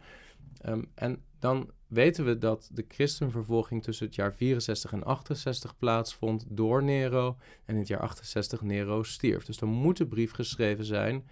Um, 0.65 0.91
en 0.95 1.21
dan 1.39 1.71
weten 1.87 2.25
we 2.25 2.37
dat 2.37 2.69
de 2.73 2.85
christenvervolging 2.87 3.83
tussen 3.83 4.05
het 4.05 4.15
jaar 4.15 4.33
64 4.33 4.91
en 4.91 5.03
68 5.03 5.77
plaatsvond 5.77 6.45
door 6.49 6.83
Nero 6.83 7.37
en 7.65 7.73
in 7.73 7.79
het 7.79 7.87
jaar 7.87 7.99
68 7.99 8.61
Nero 8.61 9.03
stierf. 9.03 9.45
Dus 9.45 9.61
er 9.61 9.67
moet 9.67 9.99
een 9.99 10.07
brief 10.07 10.31
geschreven 10.31 10.85
zijn 10.85 11.27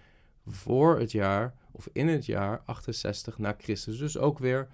voor 0.46 0.98
het 0.98 1.12
jaar 1.12 1.54
of 1.70 1.88
in 1.92 2.08
het 2.08 2.26
jaar 2.26 2.62
68 2.64 3.38
na 3.38 3.54
Christus. 3.58 3.98
Dus 3.98 4.18
ook 4.18 4.38
weer 4.38 4.68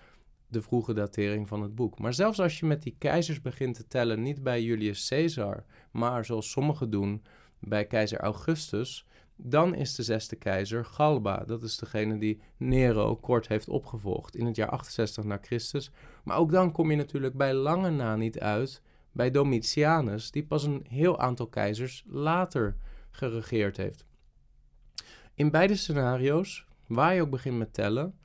de 0.49 0.62
vroege 0.62 0.95
datering 0.95 1.49
van 1.49 1.62
het 1.62 1.75
boek. 1.75 1.99
Maar 1.99 2.14
zelfs 2.14 2.40
als 2.40 2.59
je 2.59 2.66
met 2.66 2.83
die 2.83 2.95
keizers 2.99 3.40
begint 3.40 3.75
te 3.75 3.87
tellen, 3.87 4.23
niet 4.23 4.42
bij 4.42 4.62
Julius 4.62 5.09
Caesar, 5.09 5.64
maar 5.90 6.25
zoals 6.25 6.51
sommigen 6.51 6.90
doen 6.90 7.23
bij 7.59 7.87
keizer 7.87 8.18
Augustus, 8.18 9.07
dan 9.44 9.74
is 9.74 9.94
de 9.94 10.02
zesde 10.02 10.37
keizer 10.37 10.85
Galba. 10.85 11.44
Dat 11.46 11.62
is 11.62 11.76
degene 11.76 12.18
die 12.18 12.40
Nero 12.57 13.16
kort 13.16 13.48
heeft 13.48 13.68
opgevolgd 13.68 14.37
in 14.37 14.46
het 14.46 14.57
jaar 14.57 14.68
68 14.68 15.24
na 15.24 15.38
Christus. 15.40 15.90
Maar 16.24 16.37
ook 16.37 16.52
dan 16.52 16.72
kom 16.72 16.90
je 16.90 16.96
natuurlijk 16.96 17.37
bij 17.37 17.55
lange 17.55 17.90
na 17.90 18.16
niet 18.16 18.38
uit 18.38 18.83
bij 19.12 19.31
Domitianus, 19.31 20.31
die 20.31 20.44
pas 20.44 20.64
een 20.64 20.87
heel 20.88 21.18
aantal 21.18 21.46
keizers 21.46 22.05
later 22.07 22.76
geregeerd 23.11 23.76
heeft. 23.76 24.07
In 25.35 25.50
beide 25.50 25.76
scenario's, 25.76 26.66
waar 26.87 27.14
je 27.14 27.22
ook 27.22 27.31
begint 27.31 27.59
met 27.59 27.74
tellen, 27.74 28.18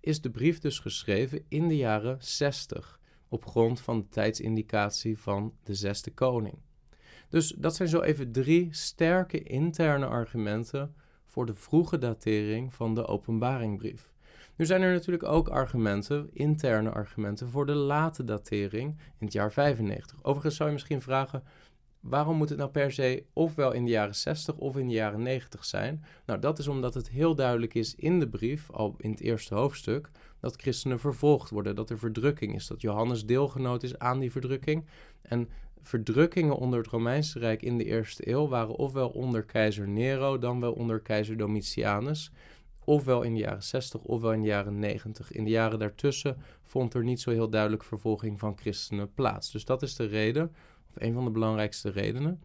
is 0.00 0.20
de 0.20 0.30
brief 0.30 0.58
dus 0.58 0.78
geschreven 0.78 1.44
in 1.48 1.68
de 1.68 1.76
jaren 1.76 2.16
60 2.20 3.00
op 3.28 3.46
grond 3.46 3.80
van 3.80 3.98
de 3.98 4.08
tijdsindicatie 4.08 5.18
van 5.18 5.54
de 5.62 5.74
zesde 5.74 6.10
koning. 6.10 6.58
Dus 7.32 7.54
dat 7.58 7.76
zijn 7.76 7.88
zo 7.88 8.00
even 8.00 8.32
drie 8.32 8.68
sterke 8.70 9.42
interne 9.42 10.06
argumenten 10.06 10.94
voor 11.26 11.46
de 11.46 11.54
vroege 11.54 11.98
datering 11.98 12.74
van 12.74 12.94
de 12.94 13.06
openbaringbrief. 13.06 14.10
Nu 14.56 14.66
zijn 14.66 14.82
er 14.82 14.92
natuurlijk 14.92 15.24
ook 15.24 15.48
argumenten, 15.48 16.30
interne 16.32 16.90
argumenten, 16.90 17.48
voor 17.48 17.66
de 17.66 17.74
late 17.74 18.24
datering 18.24 18.90
in 19.18 19.26
het 19.26 19.32
jaar 19.32 19.52
95. 19.52 20.18
Overigens 20.22 20.56
zou 20.56 20.68
je 20.68 20.74
misschien 20.74 21.02
vragen, 21.02 21.42
waarom 22.00 22.36
moet 22.36 22.48
het 22.48 22.58
nou 22.58 22.70
per 22.70 22.92
se 22.92 23.24
ofwel 23.32 23.72
in 23.72 23.84
de 23.84 23.90
jaren 23.90 24.14
60 24.14 24.56
of 24.56 24.76
in 24.76 24.86
de 24.86 24.94
jaren 24.94 25.22
90 25.22 25.64
zijn? 25.64 26.04
Nou, 26.26 26.40
dat 26.40 26.58
is 26.58 26.68
omdat 26.68 26.94
het 26.94 27.08
heel 27.08 27.34
duidelijk 27.34 27.74
is 27.74 27.94
in 27.94 28.20
de 28.20 28.28
brief, 28.28 28.70
al 28.70 28.94
in 28.98 29.10
het 29.10 29.20
eerste 29.20 29.54
hoofdstuk, 29.54 30.10
dat 30.40 30.60
christenen 30.60 31.00
vervolgd 31.00 31.50
worden, 31.50 31.74
dat 31.74 31.90
er 31.90 31.98
verdrukking 31.98 32.54
is, 32.54 32.66
dat 32.66 32.80
Johannes 32.80 33.26
deelgenoot 33.26 33.82
is 33.82 33.98
aan 33.98 34.18
die 34.18 34.32
verdrukking. 34.32 34.86
En 35.22 35.48
verdrukkingen 35.82 36.56
onder 36.56 36.78
het 36.78 36.88
Romeinse 36.88 37.38
Rijk 37.38 37.62
in 37.62 37.78
de 37.78 37.84
eerste 37.84 38.28
eeuw 38.28 38.48
waren 38.48 38.74
ofwel 38.74 39.08
onder 39.08 39.42
keizer 39.42 39.88
Nero, 39.88 40.38
dan 40.38 40.60
wel 40.60 40.72
onder 40.72 41.00
keizer 41.00 41.36
Domitianus, 41.36 42.32
ofwel 42.84 43.22
in 43.22 43.34
de 43.34 43.40
jaren 43.40 43.62
60 43.62 44.00
ofwel 44.00 44.32
in 44.32 44.40
de 44.40 44.46
jaren 44.46 44.78
90. 44.78 45.32
In 45.32 45.44
de 45.44 45.50
jaren 45.50 45.78
daartussen 45.78 46.36
vond 46.62 46.94
er 46.94 47.04
niet 47.04 47.20
zo 47.20 47.30
heel 47.30 47.50
duidelijk 47.50 47.84
vervolging 47.84 48.38
van 48.38 48.58
christenen 48.58 49.14
plaats. 49.14 49.50
Dus 49.50 49.64
dat 49.64 49.82
is 49.82 49.96
de 49.96 50.04
reden, 50.06 50.52
of 50.88 51.02
een 51.02 51.14
van 51.14 51.24
de 51.24 51.30
belangrijkste 51.30 51.90
redenen. 51.90 52.42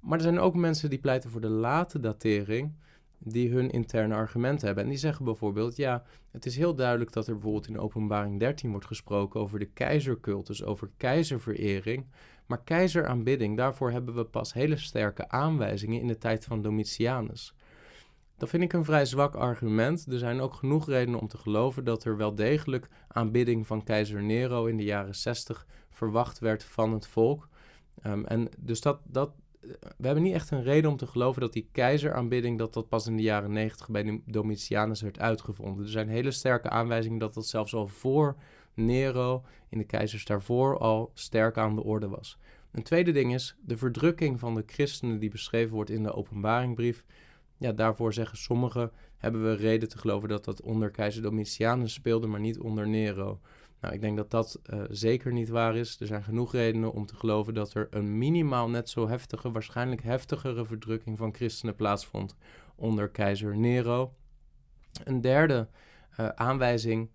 Maar 0.00 0.18
er 0.18 0.24
zijn 0.24 0.38
ook 0.38 0.54
mensen 0.54 0.90
die 0.90 0.98
pleiten 0.98 1.30
voor 1.30 1.40
de 1.40 1.48
late 1.48 2.00
datering, 2.00 2.72
die 3.18 3.50
hun 3.50 3.70
interne 3.70 4.14
argumenten 4.14 4.66
hebben. 4.66 4.84
En 4.84 4.90
die 4.90 4.98
zeggen 4.98 5.24
bijvoorbeeld, 5.24 5.76
ja, 5.76 6.04
het 6.30 6.46
is 6.46 6.56
heel 6.56 6.74
duidelijk 6.74 7.12
dat 7.12 7.26
er 7.26 7.32
bijvoorbeeld 7.32 7.68
in 7.68 7.78
openbaring 7.78 8.40
13 8.40 8.70
wordt 8.70 8.86
gesproken 8.86 9.40
over 9.40 9.58
de 9.58 9.66
keizercultus, 9.66 10.64
over 10.64 10.90
keizerverering. 10.96 12.06
Maar 12.46 12.62
keizeraanbidding, 12.62 13.56
daarvoor 13.56 13.90
hebben 13.90 14.14
we 14.14 14.24
pas 14.24 14.52
hele 14.52 14.76
sterke 14.76 15.28
aanwijzingen 15.28 16.00
in 16.00 16.06
de 16.06 16.18
tijd 16.18 16.44
van 16.44 16.62
Domitianus. 16.62 17.54
Dat 18.36 18.48
vind 18.48 18.62
ik 18.62 18.72
een 18.72 18.84
vrij 18.84 19.04
zwak 19.04 19.34
argument. 19.34 20.06
Er 20.06 20.18
zijn 20.18 20.40
ook 20.40 20.54
genoeg 20.54 20.86
redenen 20.88 21.20
om 21.20 21.28
te 21.28 21.38
geloven 21.38 21.84
dat 21.84 22.04
er 22.04 22.16
wel 22.16 22.34
degelijk 22.34 22.88
aanbidding 23.08 23.66
van 23.66 23.84
keizer 23.84 24.22
Nero 24.22 24.66
in 24.66 24.76
de 24.76 24.84
jaren 24.84 25.14
60 25.14 25.66
verwacht 25.90 26.38
werd 26.38 26.64
van 26.64 26.92
het 26.92 27.06
volk. 27.06 27.48
Um, 28.06 28.24
en 28.24 28.48
dus 28.58 28.80
dat, 28.80 29.00
dat, 29.04 29.30
we 29.96 30.06
hebben 30.06 30.22
niet 30.22 30.34
echt 30.34 30.50
een 30.50 30.62
reden 30.62 30.90
om 30.90 30.96
te 30.96 31.06
geloven 31.06 31.40
dat 31.40 31.52
die 31.52 31.68
keizeraanbidding 31.72 32.58
dat 32.58 32.74
dat 32.74 32.88
pas 32.88 33.06
in 33.06 33.16
de 33.16 33.22
jaren 33.22 33.52
90 33.52 33.88
bij 33.88 34.22
Domitianus 34.24 35.00
werd 35.00 35.18
uitgevonden. 35.18 35.84
Er 35.84 35.90
zijn 35.90 36.08
hele 36.08 36.30
sterke 36.30 36.70
aanwijzingen 36.70 37.18
dat 37.18 37.34
dat 37.34 37.46
zelfs 37.46 37.74
al 37.74 37.86
voor 37.86 38.36
Nero 38.76 39.44
in 39.68 39.78
de 39.78 39.84
keizers 39.84 40.24
daarvoor 40.24 40.78
al 40.78 41.10
sterk 41.14 41.56
aan 41.56 41.74
de 41.74 41.84
orde 41.84 42.08
was. 42.08 42.38
Een 42.72 42.82
tweede 42.82 43.12
ding 43.12 43.34
is 43.34 43.56
de 43.60 43.76
verdrukking 43.76 44.38
van 44.40 44.54
de 44.54 44.62
christenen 44.66 45.18
die 45.18 45.30
beschreven 45.30 45.74
wordt 45.74 45.90
in 45.90 46.02
de 46.02 46.12
openbaringbrief. 46.12 47.04
Ja, 47.56 47.72
daarvoor 47.72 48.12
zeggen 48.12 48.38
sommigen, 48.38 48.92
hebben 49.16 49.42
we 49.42 49.54
reden 49.54 49.88
te 49.88 49.98
geloven 49.98 50.28
dat 50.28 50.44
dat 50.44 50.62
onder 50.62 50.90
keizer 50.90 51.22
Domitianus 51.22 51.92
speelde, 51.92 52.26
maar 52.26 52.40
niet 52.40 52.58
onder 52.58 52.88
Nero. 52.88 53.40
Nou, 53.80 53.94
ik 53.94 54.00
denk 54.00 54.16
dat 54.16 54.30
dat 54.30 54.60
uh, 54.72 54.82
zeker 54.90 55.32
niet 55.32 55.48
waar 55.48 55.76
is. 55.76 56.00
Er 56.00 56.06
zijn 56.06 56.22
genoeg 56.22 56.52
redenen 56.52 56.92
om 56.92 57.06
te 57.06 57.14
geloven 57.14 57.54
dat 57.54 57.74
er 57.74 57.86
een 57.90 58.18
minimaal 58.18 58.68
net 58.68 58.90
zo 58.90 59.08
heftige, 59.08 59.50
waarschijnlijk 59.50 60.02
heftigere 60.02 60.64
verdrukking 60.64 61.18
van 61.18 61.34
christenen 61.34 61.74
plaatsvond 61.74 62.36
onder 62.74 63.08
keizer 63.08 63.56
Nero. 63.56 64.14
Een 65.04 65.20
derde 65.20 65.68
uh, 66.20 66.28
aanwijzing 66.28 67.10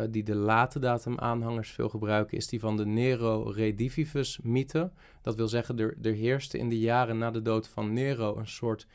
uh, 0.00 0.06
die 0.10 0.22
de 0.22 0.34
late 0.34 0.78
datum 0.78 1.18
aanhangers 1.18 1.70
veel 1.70 1.88
gebruiken, 1.88 2.36
is 2.36 2.48
die 2.48 2.60
van 2.60 2.76
de 2.76 2.86
Nero 2.86 3.42
Redivivus 3.42 4.38
mythe. 4.42 4.90
Dat 5.22 5.34
wil 5.34 5.48
zeggen, 5.48 5.78
er, 5.78 5.96
er 6.02 6.12
heerste 6.12 6.58
in 6.58 6.68
de 6.68 6.78
jaren 6.78 7.18
na 7.18 7.30
de 7.30 7.42
dood 7.42 7.68
van 7.68 7.92
Nero 7.92 8.36
een 8.36 8.48
soort 8.48 8.86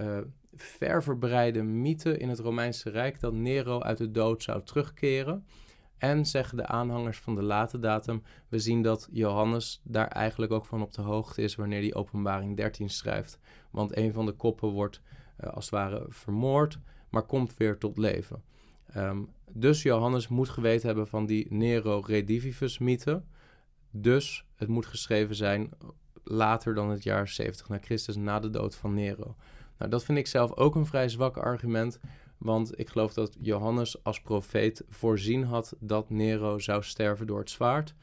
uh, 0.00 0.18
ververbreide 0.54 1.62
mythe 1.62 2.18
in 2.18 2.28
het 2.28 2.38
Romeinse 2.38 2.90
Rijk 2.90 3.20
dat 3.20 3.32
Nero 3.32 3.80
uit 3.80 3.98
de 3.98 4.10
dood 4.10 4.42
zou 4.42 4.62
terugkeren. 4.62 5.44
En 5.98 6.26
zeggen 6.26 6.56
de 6.56 6.66
aanhangers 6.66 7.18
van 7.18 7.34
de 7.34 7.42
late 7.42 7.78
datum, 7.78 8.22
we 8.48 8.58
zien 8.58 8.82
dat 8.82 9.08
Johannes 9.12 9.80
daar 9.84 10.08
eigenlijk 10.08 10.52
ook 10.52 10.66
van 10.66 10.82
op 10.82 10.92
de 10.92 11.02
hoogte 11.02 11.42
is 11.42 11.54
wanneer 11.54 11.80
hij 11.80 11.94
Openbaring 11.94 12.56
13 12.56 12.90
schrijft. 12.90 13.38
Want 13.70 13.96
een 13.96 14.12
van 14.12 14.26
de 14.26 14.32
koppen 14.32 14.68
wordt 14.68 15.00
uh, 15.40 15.50
als 15.50 15.64
het 15.64 15.74
ware 15.74 16.06
vermoord, 16.08 16.78
maar 17.10 17.22
komt 17.22 17.56
weer 17.56 17.78
tot 17.78 17.98
leven. 17.98 18.42
Um, 18.96 19.28
dus 19.52 19.82
Johannes 19.82 20.28
moet 20.28 20.48
geweten 20.48 20.86
hebben 20.86 21.06
van 21.06 21.26
die 21.26 21.46
Nero 21.48 22.02
Redivivus 22.06 22.78
mythe. 22.78 23.22
Dus 23.90 24.44
het 24.54 24.68
moet 24.68 24.86
geschreven 24.86 25.34
zijn 25.34 25.70
later 26.24 26.74
dan 26.74 26.90
het 26.90 27.02
jaar 27.02 27.28
70 27.28 27.68
na 27.68 27.78
Christus, 27.78 28.16
na 28.16 28.40
de 28.40 28.50
dood 28.50 28.74
van 28.74 28.94
Nero. 28.94 29.36
Nou, 29.78 29.90
dat 29.90 30.04
vind 30.04 30.18
ik 30.18 30.26
zelf 30.26 30.56
ook 30.56 30.74
een 30.74 30.86
vrij 30.86 31.08
zwak 31.08 31.36
argument, 31.36 31.98
want 32.38 32.78
ik 32.78 32.88
geloof 32.88 33.12
dat 33.12 33.36
Johannes 33.40 34.04
als 34.04 34.20
profeet 34.20 34.84
voorzien 34.88 35.44
had 35.44 35.76
dat 35.80 36.10
Nero 36.10 36.58
zou 36.58 36.82
sterven 36.82 37.26
door 37.26 37.38
het 37.38 37.50
zwaard. 37.50 37.94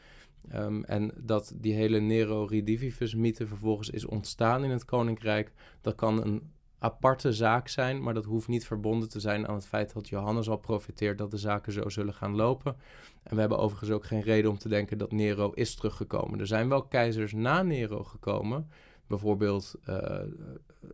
Um, 0.54 0.84
en 0.84 1.12
dat 1.18 1.54
die 1.56 1.74
hele 1.74 2.00
Nero 2.00 2.46
Redivivus 2.46 3.16
mythe 3.16 3.48
vervolgens 3.48 3.90
is 3.90 4.06
ontstaan 4.06 4.64
in 4.64 4.70
het 4.70 4.86
koninkrijk, 4.86 5.52
dat 5.82 5.96
kan 5.96 6.24
een 6.24 6.52
aparte 6.84 7.34
zaak 7.34 7.68
zijn, 7.68 8.02
maar 8.02 8.14
dat 8.14 8.26
hoeft 8.26 8.48
niet 8.48 8.66
verbonden 8.66 9.10
te 9.10 9.20
zijn 9.20 9.48
aan 9.48 9.56
het 9.56 9.66
feit 9.66 9.94
dat 9.94 10.10
Johannes 10.10 10.50
al 10.50 10.58
profiteert 10.58 11.18
dat 11.18 11.32
de 11.32 11.38
zaken 11.38 11.72
zo 11.72 11.90
zullen 11.90 12.14
gaan 12.14 12.36
lopen. 12.36 12.76
En 13.24 13.34
we 13.36 13.40
hebben 13.40 13.58
overigens 13.58 13.92
ook 13.92 14.06
geen 14.06 14.22
reden 14.22 14.52
om 14.52 14.58
te 14.58 14.70
denken 14.70 14.98
dat 14.98 15.12
Nero 15.12 15.52
is 15.52 15.76
teruggekomen. 15.76 16.40
Er 16.40 16.48
zijn 16.48 16.70
wel 16.70 16.84
keizers 16.84 17.34
na 17.34 17.62
Nero 17.62 18.04
gekomen, 18.04 18.70
bijvoorbeeld 19.08 19.76
uh, 19.90 20.20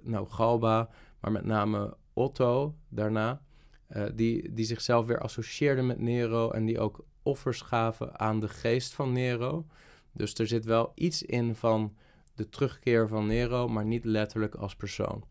nou, 0.02 0.28
Galba, 0.28 0.90
maar 1.20 1.32
met 1.32 1.46
name 1.46 1.98
Otto 2.14 2.76
daarna, 2.90 3.42
uh, 3.96 4.04
die, 4.14 4.54
die 4.54 4.66
zichzelf 4.66 5.06
weer 5.06 5.20
associeerden 5.20 5.86
met 5.86 6.00
Nero 6.00 6.52
en 6.52 6.66
die 6.66 6.80
ook 6.80 7.06
offers 7.24 7.62
gaven 7.62 8.20
aan 8.20 8.40
de 8.40 8.50
geest 8.50 8.94
van 8.94 9.12
Nero. 9.12 9.66
Dus 10.12 10.34
er 10.34 10.48
zit 10.48 10.66
wel 10.66 10.92
iets 10.96 11.24
in 11.24 11.56
van 11.56 11.96
de 12.36 12.50
terugkeer 12.50 13.08
van 13.08 13.28
Nero, 13.28 13.68
maar 13.68 13.86
niet 13.86 14.06
letterlijk 14.06 14.56
als 14.56 14.76
persoon. 14.76 15.24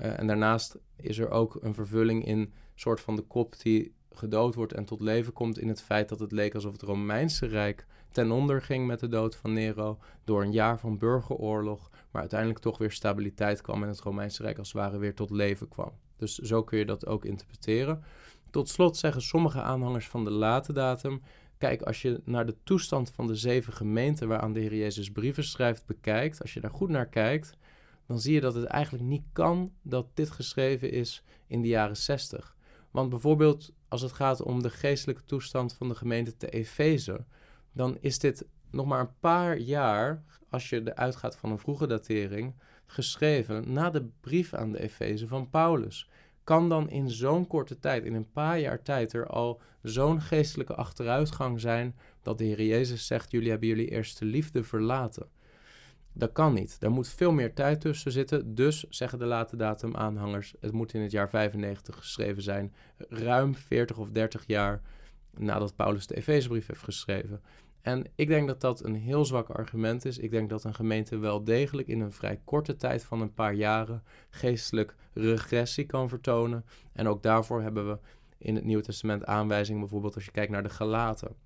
Uh, 0.00 0.18
en 0.18 0.26
daarnaast 0.26 0.78
is 0.96 1.18
er 1.18 1.30
ook 1.30 1.58
een 1.60 1.74
vervulling 1.74 2.26
in 2.26 2.52
soort 2.74 3.00
van 3.00 3.16
de 3.16 3.22
kop 3.22 3.60
die 3.62 3.94
gedood 4.12 4.54
wordt 4.54 4.72
en 4.72 4.84
tot 4.84 5.00
leven 5.00 5.32
komt 5.32 5.58
in 5.58 5.68
het 5.68 5.82
feit 5.82 6.08
dat 6.08 6.20
het 6.20 6.32
leek 6.32 6.54
alsof 6.54 6.72
het 6.72 6.82
Romeinse 6.82 7.46
Rijk 7.46 7.86
ten 8.10 8.30
onder 8.30 8.62
ging 8.62 8.86
met 8.86 9.00
de 9.00 9.08
dood 9.08 9.36
van 9.36 9.52
Nero 9.52 9.98
door 10.24 10.42
een 10.42 10.52
jaar 10.52 10.78
van 10.78 10.98
burgeroorlog, 10.98 11.90
maar 12.10 12.20
uiteindelijk 12.20 12.60
toch 12.60 12.78
weer 12.78 12.92
stabiliteit 12.92 13.60
kwam 13.60 13.82
en 13.82 13.88
het 13.88 14.00
Romeinse 14.00 14.42
Rijk 14.42 14.58
als 14.58 14.72
het 14.72 14.82
ware 14.82 14.98
weer 14.98 15.14
tot 15.14 15.30
leven 15.30 15.68
kwam. 15.68 15.92
Dus 16.16 16.34
zo 16.38 16.62
kun 16.62 16.78
je 16.78 16.86
dat 16.86 17.06
ook 17.06 17.24
interpreteren. 17.24 18.02
Tot 18.50 18.68
slot 18.68 18.96
zeggen 18.96 19.22
sommige 19.22 19.62
aanhangers 19.62 20.08
van 20.08 20.24
de 20.24 20.30
late 20.30 20.72
datum: 20.72 21.22
kijk, 21.58 21.82
als 21.82 22.02
je 22.02 22.20
naar 22.24 22.46
de 22.46 22.56
toestand 22.64 23.10
van 23.10 23.26
de 23.26 23.34
zeven 23.34 23.72
gemeenten 23.72 24.28
waaraan 24.28 24.52
de 24.52 24.60
Heer 24.60 24.74
Jezus 24.74 25.10
brieven 25.10 25.44
schrijft 25.44 25.86
bekijkt, 25.86 26.40
als 26.42 26.54
je 26.54 26.60
daar 26.60 26.70
goed 26.70 26.88
naar 26.88 27.08
kijkt, 27.08 27.56
dan 28.10 28.20
zie 28.20 28.34
je 28.34 28.40
dat 28.40 28.54
het 28.54 28.64
eigenlijk 28.64 29.04
niet 29.04 29.24
kan 29.32 29.72
dat 29.82 30.06
dit 30.14 30.30
geschreven 30.30 30.90
is 30.90 31.22
in 31.46 31.62
de 31.62 31.68
jaren 31.68 31.96
60. 31.96 32.56
Want 32.90 33.10
bijvoorbeeld 33.10 33.72
als 33.88 34.02
het 34.02 34.12
gaat 34.12 34.42
om 34.42 34.62
de 34.62 34.70
geestelijke 34.70 35.24
toestand 35.24 35.72
van 35.72 35.88
de 35.88 35.94
gemeente 35.94 36.36
te 36.36 36.48
Efeze, 36.48 37.24
dan 37.72 37.96
is 38.00 38.18
dit 38.18 38.46
nog 38.70 38.86
maar 38.86 39.00
een 39.00 39.18
paar 39.20 39.58
jaar, 39.58 40.22
als 40.48 40.68
je 40.68 40.80
eruit 40.84 41.16
gaat 41.16 41.36
van 41.36 41.50
een 41.50 41.58
vroege 41.58 41.86
datering, 41.86 42.54
geschreven 42.86 43.72
na 43.72 43.90
de 43.90 44.08
brief 44.20 44.54
aan 44.54 44.72
de 44.72 44.80
Efeze 44.80 45.28
van 45.28 45.50
Paulus. 45.50 46.08
Kan 46.44 46.68
dan 46.68 46.88
in 46.88 47.10
zo'n 47.10 47.46
korte 47.46 47.78
tijd, 47.78 48.04
in 48.04 48.14
een 48.14 48.32
paar 48.32 48.58
jaar 48.58 48.82
tijd, 48.82 49.12
er 49.12 49.26
al 49.26 49.60
zo'n 49.82 50.20
geestelijke 50.20 50.74
achteruitgang 50.74 51.60
zijn 51.60 51.96
dat 52.22 52.38
de 52.38 52.44
Heer 52.44 52.62
Jezus 52.62 53.06
zegt: 53.06 53.30
Jullie 53.30 53.50
hebben 53.50 53.68
jullie 53.68 53.90
eerste 53.90 54.24
liefde 54.24 54.62
verlaten? 54.62 55.28
Dat 56.12 56.32
kan 56.32 56.54
niet. 56.54 56.80
Daar 56.80 56.90
moet 56.90 57.08
veel 57.08 57.32
meer 57.32 57.54
tijd 57.54 57.80
tussen 57.80 58.12
zitten. 58.12 58.54
Dus 58.54 58.86
zeggen 58.88 59.18
de 59.18 59.24
late 59.24 59.56
datum 59.56 59.96
aanhangers, 59.96 60.54
het 60.60 60.72
moet 60.72 60.94
in 60.94 61.00
het 61.00 61.10
jaar 61.10 61.30
95 61.30 61.96
geschreven 61.96 62.42
zijn. 62.42 62.74
Ruim 63.08 63.54
40 63.54 63.98
of 63.98 64.10
30 64.10 64.44
jaar 64.46 64.82
nadat 65.36 65.76
Paulus 65.76 66.06
de 66.06 66.16
Efezebrief 66.16 66.66
heeft 66.66 66.82
geschreven. 66.82 67.40
En 67.82 68.06
ik 68.14 68.28
denk 68.28 68.46
dat 68.46 68.60
dat 68.60 68.84
een 68.84 68.94
heel 68.94 69.24
zwak 69.24 69.48
argument 69.48 70.04
is. 70.04 70.18
Ik 70.18 70.30
denk 70.30 70.50
dat 70.50 70.64
een 70.64 70.74
gemeente 70.74 71.18
wel 71.18 71.44
degelijk 71.44 71.88
in 71.88 72.00
een 72.00 72.12
vrij 72.12 72.40
korte 72.44 72.76
tijd 72.76 73.04
van 73.04 73.20
een 73.20 73.34
paar 73.34 73.54
jaren 73.54 74.02
geestelijk 74.30 74.94
regressie 75.12 75.86
kan 75.86 76.08
vertonen. 76.08 76.64
En 76.92 77.08
ook 77.08 77.22
daarvoor 77.22 77.62
hebben 77.62 77.88
we 77.88 77.98
in 78.38 78.54
het 78.54 78.64
Nieuwe 78.64 78.82
Testament 78.82 79.24
aanwijzingen, 79.24 79.80
bijvoorbeeld 79.80 80.14
als 80.14 80.24
je 80.24 80.30
kijkt 80.30 80.52
naar 80.52 80.62
de 80.62 80.68
Galaten. 80.68 81.36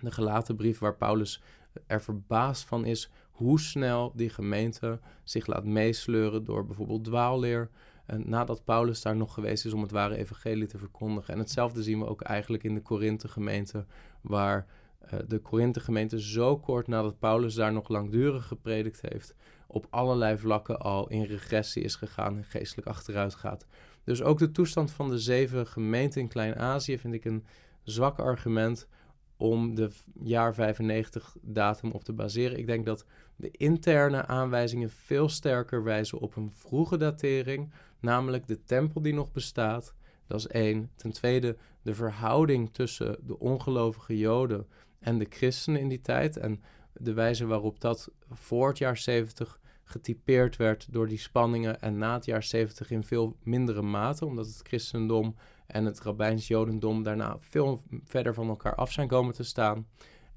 De 0.00 0.10
Galatenbrief 0.10 0.78
waar 0.78 0.96
Paulus 0.96 1.42
er 1.86 2.02
verbaasd 2.02 2.64
van 2.64 2.84
is 2.84 3.10
hoe 3.30 3.60
snel 3.60 4.12
die 4.14 4.30
gemeente 4.30 5.00
zich 5.24 5.46
laat 5.46 5.64
meesleuren 5.64 6.44
door 6.44 6.66
bijvoorbeeld 6.66 7.04
dwaalleer. 7.04 7.70
En 8.06 8.22
nadat 8.28 8.64
Paulus 8.64 9.02
daar 9.02 9.16
nog 9.16 9.34
geweest 9.34 9.64
is 9.64 9.72
om 9.72 9.82
het 9.82 9.90
ware 9.90 10.16
evangelie 10.16 10.66
te 10.66 10.78
verkondigen. 10.78 11.34
En 11.34 11.38
hetzelfde 11.38 11.82
zien 11.82 11.98
we 11.98 12.06
ook 12.06 12.20
eigenlijk 12.22 12.62
in 12.62 12.74
de 12.74 12.82
Korinthe 12.82 13.28
gemeente, 13.28 13.84
waar 14.20 14.66
uh, 15.04 15.20
de 15.28 15.38
Korinthe 15.38 15.80
gemeente 15.80 16.20
zo 16.20 16.58
kort 16.58 16.86
nadat 16.86 17.18
Paulus 17.18 17.54
daar 17.54 17.72
nog 17.72 17.88
langdurig 17.88 18.46
gepredikt 18.46 19.00
heeft, 19.00 19.34
op 19.66 19.86
allerlei 19.90 20.38
vlakken 20.38 20.78
al 20.78 21.08
in 21.08 21.22
regressie 21.22 21.82
is 21.82 21.94
gegaan 21.94 22.36
en 22.36 22.44
geestelijk 22.44 22.88
achteruit 22.88 23.34
gaat. 23.34 23.66
Dus 24.04 24.22
ook 24.22 24.38
de 24.38 24.50
toestand 24.50 24.90
van 24.90 25.10
de 25.10 25.18
zeven 25.18 25.66
gemeenten 25.66 26.20
in 26.20 26.28
Klein-Azië 26.28 26.98
vind 26.98 27.14
ik 27.14 27.24
een 27.24 27.44
zwak 27.82 28.18
argument 28.18 28.88
om 29.36 29.74
de 29.74 29.90
jaar 30.22 30.54
95 30.54 31.36
datum 31.40 31.90
op 31.90 32.04
te 32.04 32.12
baseren. 32.12 32.58
Ik 32.58 32.66
denk 32.66 32.86
dat 32.86 33.04
de 33.36 33.50
interne 33.50 34.26
aanwijzingen 34.26 34.90
veel 34.90 35.28
sterker 35.28 35.82
wijzen 35.82 36.18
op 36.18 36.36
een 36.36 36.50
vroege 36.52 36.96
datering, 36.96 37.72
namelijk 38.00 38.46
de 38.46 38.62
tempel 38.62 39.02
die 39.02 39.14
nog 39.14 39.32
bestaat. 39.32 39.94
Dat 40.26 40.38
is 40.38 40.46
één. 40.46 40.90
Ten 40.96 41.12
tweede, 41.12 41.56
de 41.82 41.94
verhouding 41.94 42.72
tussen 42.72 43.18
de 43.26 43.38
ongelovige 43.38 44.18
Joden 44.18 44.66
en 44.98 45.18
de 45.18 45.26
christenen 45.28 45.80
in 45.80 45.88
die 45.88 46.00
tijd. 46.00 46.36
En 46.36 46.62
de 46.92 47.12
wijze 47.12 47.46
waarop 47.46 47.80
dat 47.80 48.10
voor 48.30 48.68
het 48.68 48.78
jaar 48.78 48.96
70 48.96 49.60
getypeerd 49.84 50.56
werd 50.56 50.92
door 50.92 51.08
die 51.08 51.18
spanningen 51.18 51.80
en 51.80 51.98
na 51.98 52.14
het 52.14 52.24
jaar 52.24 52.42
70 52.42 52.90
in 52.90 53.04
veel 53.04 53.36
mindere 53.42 53.82
mate, 53.82 54.24
omdat 54.24 54.46
het 54.46 54.60
christendom 54.62 55.36
en 55.66 55.84
het 55.84 56.00
rabbijns 56.00 56.48
jodendom 56.48 57.02
daarna 57.02 57.36
veel 57.38 57.82
verder 58.04 58.34
van 58.34 58.48
elkaar 58.48 58.74
af 58.74 58.92
zijn 58.92 59.08
komen 59.08 59.34
te 59.34 59.42
staan. 59.42 59.86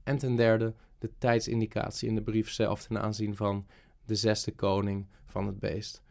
En 0.03 0.17
ten 0.17 0.35
derde 0.35 0.73
de 0.97 1.11
tijdsindicatie 1.17 2.07
in 2.07 2.15
de 2.15 2.21
brief 2.21 2.49
zelf 2.49 2.83
ten 2.83 3.01
aanzien 3.01 3.35
van 3.35 3.65
de 4.05 4.15
zesde 4.15 4.51
koning 4.51 5.07
van 5.25 5.47
het 5.47 5.59
beest. 5.59 6.01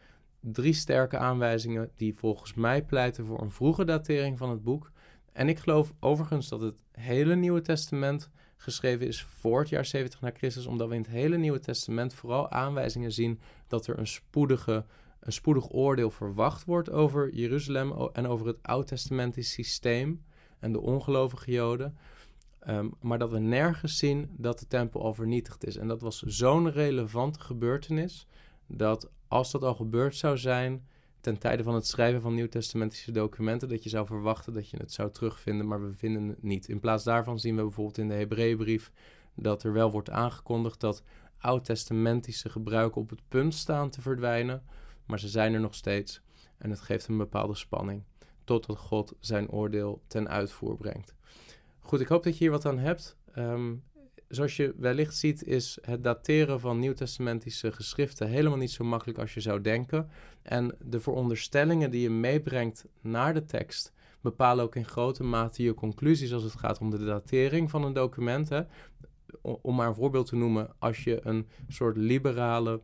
Drie 0.41 0.73
sterke 0.73 1.19
aanwijzingen 1.19 1.91
die 1.95 2.15
volgens 2.15 2.55
mij 2.55 2.85
pleiten 2.85 3.27
voor 3.27 3.41
een 3.41 3.51
vroege 3.51 3.85
datering 3.85 4.39
van 4.39 4.51
het 4.51 4.63
boek. 4.63 4.91
En 5.33 5.49
ik 5.49 5.59
geloof 5.59 5.93
overigens 6.01 6.49
dat 6.49 6.61
het 6.61 6.83
hele 6.93 7.37
Nieuwe 7.37 7.61
Testament 7.61 8.31
geschreven 8.57 9.07
is 9.07 9.23
voor 9.23 9.61
het 9.61 9.69
jaar 9.69 9.85
70 9.85 10.21
na 10.21 10.31
Christus, 10.35 10.67
omdat 10.67 10.89
we 10.89 10.95
in 10.95 11.01
het 11.01 11.11
hele 11.11 11.37
Nieuwe 11.37 11.59
Testament 11.59 12.15
vooral 12.15 12.51
aanwijzingen 12.51 13.13
zien 13.13 13.41
dat 13.67 13.87
er 13.87 13.99
een 13.99 14.07
spoedige 14.07 14.85
een 15.21 15.33
spoedig 15.33 15.73
oordeel 15.73 16.11
verwacht 16.11 16.65
wordt 16.65 16.91
over 16.91 17.35
Jeruzalem 17.35 18.09
en 18.13 18.27
over 18.27 18.47
het 18.47 18.63
oud-testamentisch 18.63 19.53
systeem 19.53 20.25
en 20.59 20.73
de 20.73 20.81
ongelovige 20.81 21.51
Joden. 21.51 21.97
Ehm, 22.59 22.89
maar 23.01 23.19
dat 23.19 23.31
we 23.31 23.39
nergens 23.39 23.99
zien 23.99 24.31
dat 24.37 24.59
de 24.59 24.67
tempel 24.67 25.03
al 25.03 25.15
vernietigd 25.15 25.67
is. 25.67 25.77
En 25.77 25.89
dat 25.89 26.01
was 26.01 26.23
zo'n 26.23 26.71
relevante 26.71 27.41
gebeurtenis 27.41 28.27
dat 28.67 29.11
als 29.29 29.51
dat 29.51 29.63
al 29.63 29.75
gebeurd 29.75 30.17
zou 30.17 30.39
zijn 30.39 30.87
ten 31.21 31.39
tijde 31.39 31.63
van 31.63 31.75
het 31.75 31.87
schrijven 31.87 32.21
van 32.21 32.35
nieuwtestamentische 32.35 33.13
documenten, 33.13 33.69
dat 33.69 33.83
je 33.83 33.89
zou 33.89 34.07
verwachten 34.07 34.53
dat 34.53 34.71
je 34.71 34.77
het 34.77 34.93
zou 34.93 35.11
terugvinden, 35.11 35.67
maar 35.67 35.83
we 35.83 35.95
vinden 35.95 36.29
het 36.29 36.43
niet. 36.43 36.69
In 36.69 36.81
plaats 36.81 37.05
daarvan 37.05 37.39
zien 37.39 37.57
we 37.57 37.63
bijvoorbeeld 37.63 37.99
in 37.99 38.09
de 38.09 38.15
Hebreeënbrief 38.15 38.93
dat 39.35 39.63
er 39.63 39.73
wel 39.73 39.91
wordt 39.91 40.11
aangekondigd 40.11 40.81
dat 40.81 41.03
oud-testamentische 41.39 42.49
gebruiken 42.49 43.01
op 43.01 43.11
het 43.11 43.23
punt 43.29 43.55
staan 43.55 43.91
te 43.91 44.01
verdwijnen, 44.01 44.63
maar 45.09 45.19
ze 45.19 45.29
zijn 45.29 45.55
er 45.55 45.61
nog 45.61 45.75
steeds 45.75 46.21
en 46.59 46.71
het 46.71 46.81
geeft 46.81 47.09
een 47.09 47.17
bepaalde 47.17 47.55
spanning 47.55 48.03
totdat 48.45 48.79
God 48.79 49.15
zijn 49.21 49.51
oordeel 49.51 50.03
ten 50.07 50.29
uitvoer 50.29 50.77
brengt. 50.77 51.15
Goed, 51.79 52.01
ik 52.01 52.09
hoop 52.09 52.23
dat 52.23 52.33
je 52.33 52.39
hier 52.39 52.51
wat 52.51 52.67
aan 52.67 52.79
hebt. 52.79 53.17
Ehm, 53.35 53.75
zoals 54.29 54.57
je 54.57 54.75
wellicht 54.77 55.17
ziet, 55.17 55.45
is 55.45 55.79
het 55.83 56.05
dateren 56.05 56.61
van 56.61 56.79
nieuwtestamentische 56.79 57.73
geschriften 57.73 58.29
helemaal 58.29 58.59
niet 58.59 58.71
zo 58.71 58.85
makkelijk 58.85 59.19
als 59.19 59.35
je 59.35 59.41
zou 59.41 59.61
denken. 59.61 60.11
En 60.43 60.77
de 60.85 61.01
veronderstellingen 61.01 61.91
die 61.91 62.01
je 62.01 62.11
meebrengt 62.11 62.87
naar 63.01 63.35
de 63.35 63.45
tekst 63.45 63.93
bepalen 64.21 64.65
ook 64.65 64.77
in 64.77 64.85
grote 64.85 65.23
mate 65.23 65.63
je 65.63 65.75
conclusies 65.75 66.33
als 66.33 66.43
het 66.43 66.57
gaat 66.57 66.79
om 66.79 66.91
de 66.91 67.05
datering 67.05 67.71
van 67.71 67.85
een 67.85 67.93
document. 67.93 68.49
Hè. 68.49 68.63
Om 69.41 69.75
maar 69.75 69.89
een 69.89 69.95
voorbeeld 69.95 70.27
te 70.27 70.37
noemen, 70.37 70.71
als 70.79 71.05
je 71.05 71.21
een 71.23 71.49
soort 71.69 71.97
liberale 71.97 72.81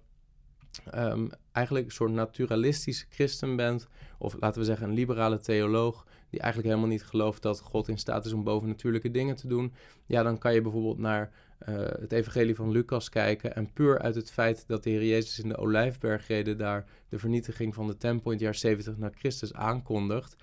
um, 0.95 1.31
eigenlijk 1.53 1.87
een 1.87 1.93
soort 1.93 2.13
naturalistische 2.13 3.07
christen 3.11 3.57
bent, 3.57 3.89
of 4.19 4.37
laten 4.41 4.61
we 4.61 4.67
zeggen 4.67 4.89
een 4.89 4.95
liberale 4.95 5.39
theoloog, 5.39 6.07
die 6.31 6.41
eigenlijk 6.41 6.73
helemaal 6.73 6.93
niet 6.93 7.05
gelooft 7.05 7.43
dat 7.43 7.61
God 7.61 7.89
in 7.89 7.99
staat 7.99 8.27
is 8.27 8.33
om 8.33 8.45
bovennatuurlijke 8.45 9.11
dingen 9.11 9.37
te 9.37 9.49
doen, 9.49 9.73
ja, 10.07 10.23
dan 10.23 10.39
kan 10.39 10.55
je 10.55 10.61
bijvoorbeeld 10.61 10.99
naar 10.99 11.33
uh, 11.69 11.75
het 11.77 12.13
evangelie 12.13 12.55
van 12.55 12.71
Lucas 12.71 13.09
kijken 13.09 13.55
en 13.55 13.73
puur 13.73 13.99
uit 13.99 14.15
het 14.15 14.31
feit 14.31 14.65
dat 14.67 14.83
de 14.83 14.91
Heer 14.91 15.05
Jezus 15.05 15.39
in 15.39 15.49
de 15.49 15.57
Olijfbergreden 15.57 16.59
daar 16.59 16.85
de 17.09 17.19
vernietiging 17.19 17.75
van 17.75 17.87
de 17.87 17.97
tempel 17.97 18.31
in 18.31 18.37
het 18.37 18.45
jaar 18.45 18.55
70 18.55 18.97
na 18.97 19.11
Christus 19.15 19.55
aankondigt, 19.55 20.37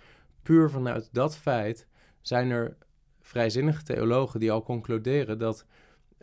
puur 0.44 0.70
vanuit 0.70 1.10
dat 1.12 1.38
feit 1.38 1.88
zijn 2.22 2.50
er 2.50 2.78
vrijzinnige 3.22 3.84
theologen 3.84 4.40
die 4.40 4.52
al 4.52 4.64
concluderen 4.64 5.38
dat 5.38 5.66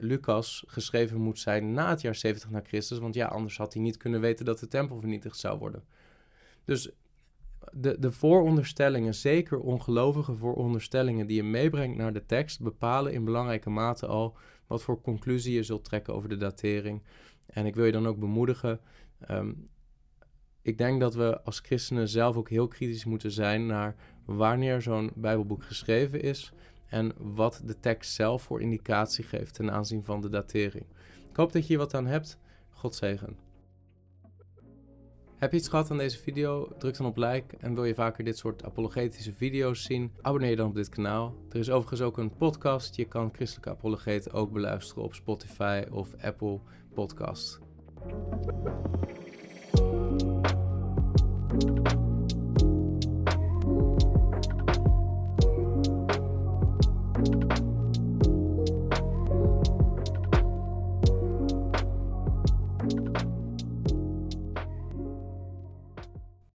Lucas 0.01 0.65
geschreven 0.67 1.21
moet 1.21 1.39
zijn 1.39 1.73
na 1.73 1.91
het 1.91 2.01
jaar 2.01 2.15
70 2.15 2.51
na 2.51 2.61
Christus, 2.65 2.99
want 2.99 3.15
ja, 3.15 3.27
anders 3.27 3.57
had 3.57 3.73
hij 3.73 3.83
niet 3.83 3.97
kunnen 3.97 4.21
weten 4.21 4.45
dat 4.45 4.59
de 4.59 4.69
tempel 4.69 4.99
vernietigd 4.99 5.37
zou 5.37 5.59
worden. 5.59 5.85
Dus 6.65 6.91
de, 7.73 7.97
de 7.99 8.13
vooronderstellingen, 8.13 9.15
zeker 9.15 9.61
ongelovige 9.61 10.35
vooronderstellingen 10.35 11.27
die 11.27 11.37
je 11.37 11.43
meebrengt 11.43 11.97
naar 11.97 12.13
de 12.13 12.27
tekst, 12.27 12.61
bepalen 12.61 13.13
in 13.13 13.25
belangrijke 13.25 13.71
mate 13.71 14.07
al 14.07 14.37
wat 14.67 14.83
voor 14.83 15.01
conclusie 15.01 15.55
je 15.55 15.63
zult 15.63 15.85
trekken 15.85 16.15
over 16.15 16.29
de 16.29 16.37
datering. 16.37 17.03
En 17.47 17.67
ik 17.67 17.75
wil 17.75 17.85
je 17.85 17.93
dan 17.93 18.07
ook 18.07 18.19
bemoedigen. 18.19 18.81
Ehm, 19.21 19.53
ik 20.63 20.79
denk 20.79 21.01
dat 21.01 21.15
we 21.15 21.43
als 21.43 21.61
christenen 21.61 22.09
zelf 22.09 22.37
ook 22.37 22.49
heel 22.49 22.69
kritisch 22.69 23.05
moeten 23.05 23.31
zijn 23.31 23.67
naar 23.67 23.95
wanneer 24.25 24.83
zo'n 24.83 25.11
Bijbelboek 25.15 25.65
geschreven 25.65 26.23
is 26.23 26.53
en 26.89 27.13
wat 27.17 27.63
de 27.65 27.81
tekst 27.81 28.13
zelf 28.13 28.43
voor 28.43 28.61
indicatie 28.61 29.25
geeft 29.25 29.55
ten 29.55 29.73
aanzien 29.73 30.05
van 30.05 30.21
de 30.21 30.29
datering. 30.29 30.87
Ik 31.31 31.37
hoop 31.37 31.53
dat 31.53 31.63
je 31.63 31.69
hier 31.69 31.79
wat 31.79 31.95
aan 31.95 32.07
hebt. 32.07 32.39
God 32.71 32.95
zegen. 32.95 33.37
Heb 35.39 35.51
je 35.51 35.57
iets 35.57 35.69
gehad 35.69 35.91
aan 35.91 35.99
deze 35.99 36.19
video? 36.19 36.69
Druk 36.79 36.97
dan 36.97 37.07
op 37.07 37.17
like. 37.17 37.57
En 37.59 37.75
wil 37.75 37.85
je 37.85 37.95
vaker 37.95 38.25
dit 38.25 38.39
soort 38.39 38.65
apologetische 38.65 39.33
video's 39.33 39.83
zien? 39.83 40.13
Abonneer 40.21 40.51
je 40.51 40.57
dan 40.57 40.69
op 40.69 40.75
dit 40.75 40.89
kanaal. 40.89 41.35
Er 41.51 41.59
is 41.59 41.71
overigens 41.71 42.01
ook 42.01 42.19
een 42.19 42.37
podcast. 42.37 42.97
Je 42.97 43.05
kan 43.05 43.31
Christelijke 43.33 43.71
Apologeten 43.71 44.33
ook 44.33 44.53
beluisteren 44.53 45.03
op 45.03 45.15
Spotify 45.15 45.85
of 45.91 46.15
Apple 46.21 46.61
Podcasts. 46.95 47.59